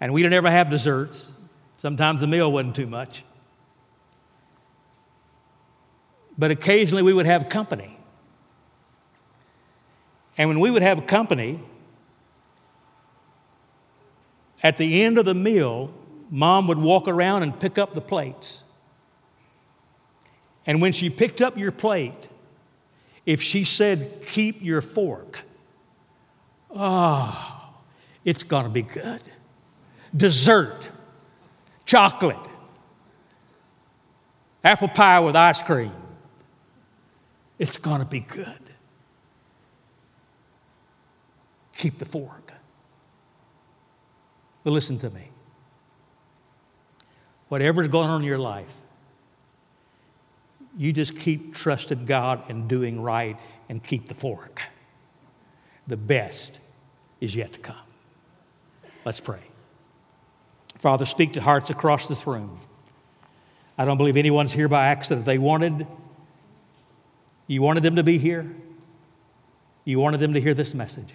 And 0.00 0.12
we 0.12 0.22
didn't 0.22 0.34
ever 0.34 0.50
have 0.50 0.68
desserts. 0.68 1.32
Sometimes 1.78 2.20
the 2.20 2.26
meal 2.26 2.50
wasn't 2.50 2.76
too 2.76 2.86
much. 2.86 3.24
But 6.38 6.50
occasionally 6.50 7.02
we 7.02 7.12
would 7.12 7.26
have 7.26 7.48
company. 7.48 7.98
And 10.38 10.48
when 10.48 10.60
we 10.60 10.70
would 10.70 10.82
have 10.82 11.06
company, 11.06 11.60
at 14.62 14.76
the 14.76 15.02
end 15.02 15.18
of 15.18 15.24
the 15.24 15.34
meal, 15.34 15.92
mom 16.30 16.66
would 16.66 16.78
walk 16.78 17.08
around 17.08 17.42
and 17.42 17.58
pick 17.58 17.78
up 17.78 17.94
the 17.94 18.00
plates. 18.00 18.64
And 20.66 20.82
when 20.82 20.92
she 20.92 21.08
picked 21.08 21.40
up 21.40 21.56
your 21.56 21.70
plate, 21.70 22.28
if 23.24 23.40
she 23.40 23.64
said, 23.64 24.24
Keep 24.26 24.62
your 24.62 24.82
fork, 24.82 25.42
oh, 26.74 27.70
it's 28.24 28.42
gonna 28.42 28.68
be 28.68 28.82
good. 28.82 29.22
Dessert, 30.14 30.88
chocolate, 31.84 32.36
apple 34.64 34.88
pie 34.88 35.20
with 35.20 35.36
ice 35.36 35.62
cream. 35.62 35.92
It's 37.58 37.76
going 37.76 38.00
to 38.00 38.06
be 38.06 38.20
good. 38.20 38.60
Keep 41.76 41.98
the 41.98 42.04
fork. 42.04 42.52
But 44.64 44.70
listen 44.70 44.98
to 44.98 45.10
me. 45.10 45.30
Whatever's 47.48 47.88
going 47.88 48.10
on 48.10 48.22
in 48.22 48.26
your 48.26 48.38
life, 48.38 48.74
you 50.76 50.92
just 50.92 51.18
keep 51.18 51.54
trusting 51.54 52.04
God 52.04 52.42
and 52.48 52.68
doing 52.68 53.00
right 53.00 53.38
and 53.68 53.82
keep 53.82 54.08
the 54.08 54.14
fork. 54.14 54.62
The 55.86 55.96
best 55.96 56.58
is 57.20 57.36
yet 57.36 57.52
to 57.54 57.60
come. 57.60 57.76
Let's 59.04 59.20
pray. 59.20 59.42
Father, 60.78 61.06
speak 61.06 61.34
to 61.34 61.40
hearts 61.40 61.70
across 61.70 62.08
this 62.08 62.26
room. 62.26 62.60
I 63.78 63.84
don't 63.84 63.96
believe 63.96 64.16
anyone's 64.16 64.52
here 64.52 64.68
by 64.68 64.88
accident. 64.88 65.24
They 65.24 65.38
wanted 65.38 65.86
you 67.46 67.62
wanted 67.62 67.82
them 67.82 67.96
to 67.96 68.02
be 68.02 68.18
here. 68.18 68.54
You 69.84 70.00
wanted 70.00 70.20
them 70.20 70.34
to 70.34 70.40
hear 70.40 70.54
this 70.54 70.74
message. 70.74 71.12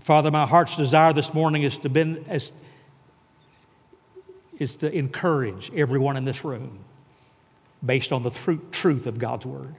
Father, 0.00 0.30
my 0.30 0.46
heart's 0.46 0.76
desire 0.76 1.12
this 1.12 1.34
morning 1.34 1.64
is 1.64 1.78
to, 1.78 2.32
is, 2.32 2.52
is 4.58 4.76
to 4.76 4.92
encourage 4.96 5.72
everyone 5.74 6.16
in 6.16 6.24
this 6.24 6.44
room 6.44 6.78
based 7.84 8.12
on 8.12 8.22
the 8.22 8.30
truth 8.70 9.06
of 9.06 9.18
God's 9.18 9.46
Word. 9.46 9.74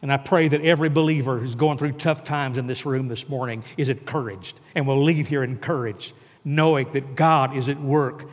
And 0.00 0.12
I 0.12 0.16
pray 0.16 0.48
that 0.48 0.60
every 0.62 0.88
believer 0.88 1.38
who's 1.38 1.56
going 1.56 1.78
through 1.78 1.92
tough 1.92 2.22
times 2.22 2.56
in 2.56 2.68
this 2.68 2.86
room 2.86 3.08
this 3.08 3.28
morning 3.28 3.64
is 3.76 3.88
encouraged 3.88 4.58
and 4.74 4.86
will 4.86 5.02
leave 5.02 5.28
here 5.28 5.42
encouraged, 5.42 6.12
knowing 6.44 6.92
that 6.92 7.16
God 7.16 7.56
is 7.56 7.68
at 7.68 7.80
work, 7.80 8.24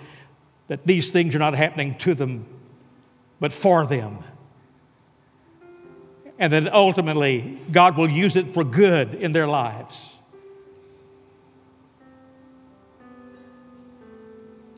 that 0.67 0.85
these 0.85 1.11
things 1.11 1.35
are 1.35 1.39
not 1.39 1.53
happening 1.53 1.95
to 1.99 2.13
them, 2.13 2.45
but 3.39 3.53
for 3.53 3.85
them. 3.85 4.19
And 6.37 6.51
that 6.51 6.73
ultimately 6.73 7.57
God 7.71 7.97
will 7.97 8.09
use 8.09 8.35
it 8.35 8.47
for 8.47 8.63
good 8.63 9.13
in 9.13 9.31
their 9.31 9.47
lives. 9.47 10.13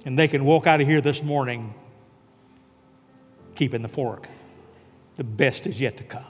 And 0.05 0.17
they 0.17 0.27
can 0.27 0.45
walk 0.45 0.67
out 0.67 0.79
of 0.79 0.87
here 0.87 1.01
this 1.01 1.21
morning 1.23 1.73
keeping 3.55 3.81
the 3.81 3.89
fork. 3.89 4.27
The 5.15 5.23
best 5.23 5.65
is 5.65 5.81
yet 5.81 5.97
to 5.97 6.03
come. 6.03 6.23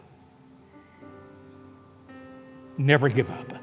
Never 2.77 3.09
give 3.09 3.29
up. 3.29 3.53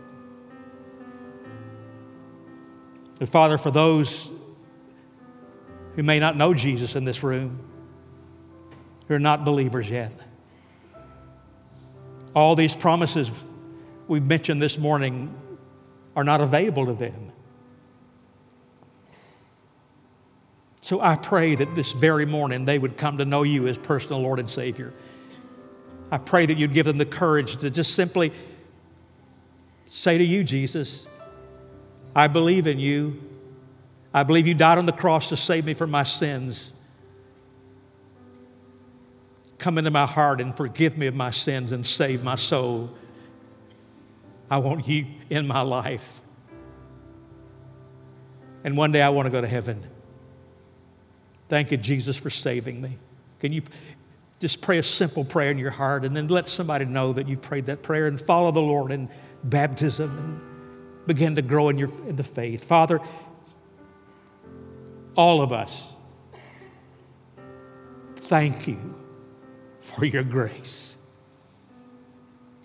And 3.21 3.29
Father, 3.29 3.57
for 3.57 3.71
those 3.71 4.31
who 5.97 6.03
may 6.03 6.19
not 6.19 6.37
know 6.37 6.55
Jesus 6.55 6.97
in 6.97 7.05
this 7.05 7.23
room, 7.23 7.59
who 9.09 9.15
are 9.15 9.21
not 9.21 9.45
believers 9.45 9.91
yet, 9.91 10.13
all 12.35 12.57
these 12.57 12.75
promises 12.75 13.31
we've 14.09 14.27
mentioned 14.27 14.61
this 14.61 14.77
morning 14.77 15.35
are 16.17 16.25
not 16.25 16.41
available 16.41 16.87
to 16.87 16.95
them. 16.95 17.33
So 20.81 21.01
I 21.01 21.17
pray 21.17 21.55
that 21.55 21.75
this 21.75 21.93
very 21.93 22.27
morning 22.27 22.67
they 22.67 22.79
would 22.79 22.99
come 22.99 23.19
to 23.19 23.25
know 23.25 23.43
you 23.43 23.67
as 23.69 23.79
personal 23.79 24.21
Lord 24.21 24.39
and 24.39 24.51
Savior. 24.51 24.93
I 26.11 26.19
pray 26.19 26.45
that 26.45 26.59
you'd 26.59 26.75
give 26.75 26.85
them 26.85 26.99
the 26.99 27.07
courage 27.07 27.57
to 27.59 27.71
just 27.71 27.95
simply 27.95 28.33
say 29.89 30.19
to 30.19 30.25
you, 30.25 30.45
Jesus, 30.45 31.07
I 32.15 32.27
believe 32.27 32.67
in 32.67 32.79
you. 32.79 33.21
I 34.15 34.23
believe 34.23 34.47
you 34.47 34.55
died 34.55 34.79
on 34.79 34.87
the 34.87 34.93
cross 34.93 35.31
to 35.31 35.37
save 35.37 35.67
me 35.67 35.75
from 35.75 35.91
my 35.91 36.05
sins. 36.05 36.73
Come 39.59 39.77
into 39.77 39.91
my 39.91 40.07
heart 40.07 40.41
and 40.41 40.55
forgive 40.55 40.97
me 40.97 41.09
of 41.09 41.17
my 41.17 41.33
sins 41.33 41.73
and 41.73 41.85
save 41.85 42.23
my 42.23 42.37
soul. 42.37 42.91
I 44.49 44.59
want 44.59 44.87
you 44.87 45.07
in 45.31 45.49
my 45.49 45.63
life. 45.63 46.21
And 48.63 48.77
one 48.77 48.93
day 48.93 49.03
I 49.03 49.09
want 49.09 49.27
to 49.27 49.31
go 49.31 49.41
to 49.41 49.49
heaven. 49.49 49.85
Thank 51.49 51.73
you, 51.73 51.77
Jesus, 51.77 52.17
for 52.17 52.31
saving 52.31 52.81
me. 52.81 52.97
Can 53.41 53.53
you 53.53 53.63
just 54.39 54.63
pray 54.63 54.79
a 54.79 54.83
simple 54.83 55.25
prayer 55.25 55.51
in 55.51 55.59
your 55.59 55.71
heart 55.71 56.05
and 56.05 56.17
then 56.17 56.29
let 56.29 56.47
somebody 56.47 56.85
know 56.85 57.13
that 57.13 57.29
you 57.29 57.37
prayed 57.37 57.67
that 57.67 57.83
prayer 57.83 58.07
and 58.07 58.21
follow 58.21 58.53
the 58.53 58.63
Lord 58.63 58.93
in 58.93 59.09
baptism 59.43 60.17
and 60.17 61.07
begin 61.07 61.35
to 61.35 61.43
grow 61.43 61.69
in, 61.69 61.79
your, 61.79 61.91
in 62.07 62.17
the 62.17 62.23
faith. 62.23 62.65
Father, 62.65 63.01
all 65.17 65.43
of 65.43 65.53
us, 65.53 65.93
thank 68.17 68.67
you 68.67 68.95
for 69.81 70.05
your 70.05 70.23
grace. 70.23 70.99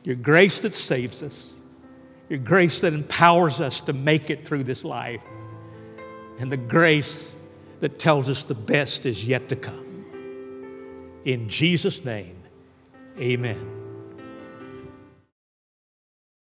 Your 0.04 0.16
grace 0.16 0.62
that 0.62 0.74
saves 0.74 1.22
us, 1.22 1.54
your 2.30 2.40
grace 2.40 2.82
that 2.82 2.94
empowers 2.94 3.60
us 3.60 3.82
to 3.82 3.94
make 3.94 4.30
it 4.30 4.48
through 4.48 4.64
this 4.64 4.84
life, 4.84 5.22
and 6.40 6.52
the 6.52 6.58
grace 6.58 7.36
that 7.82 8.00
tells 8.00 8.30
us 8.30 8.44
the 8.44 8.56
best 8.56 9.06
is 9.06 9.28
yet 9.28 9.50
to 9.50 9.56
come. 9.56 10.06
In 11.26 11.50
Jesus' 11.50 12.06
name, 12.06 12.38
amen. 13.20 13.79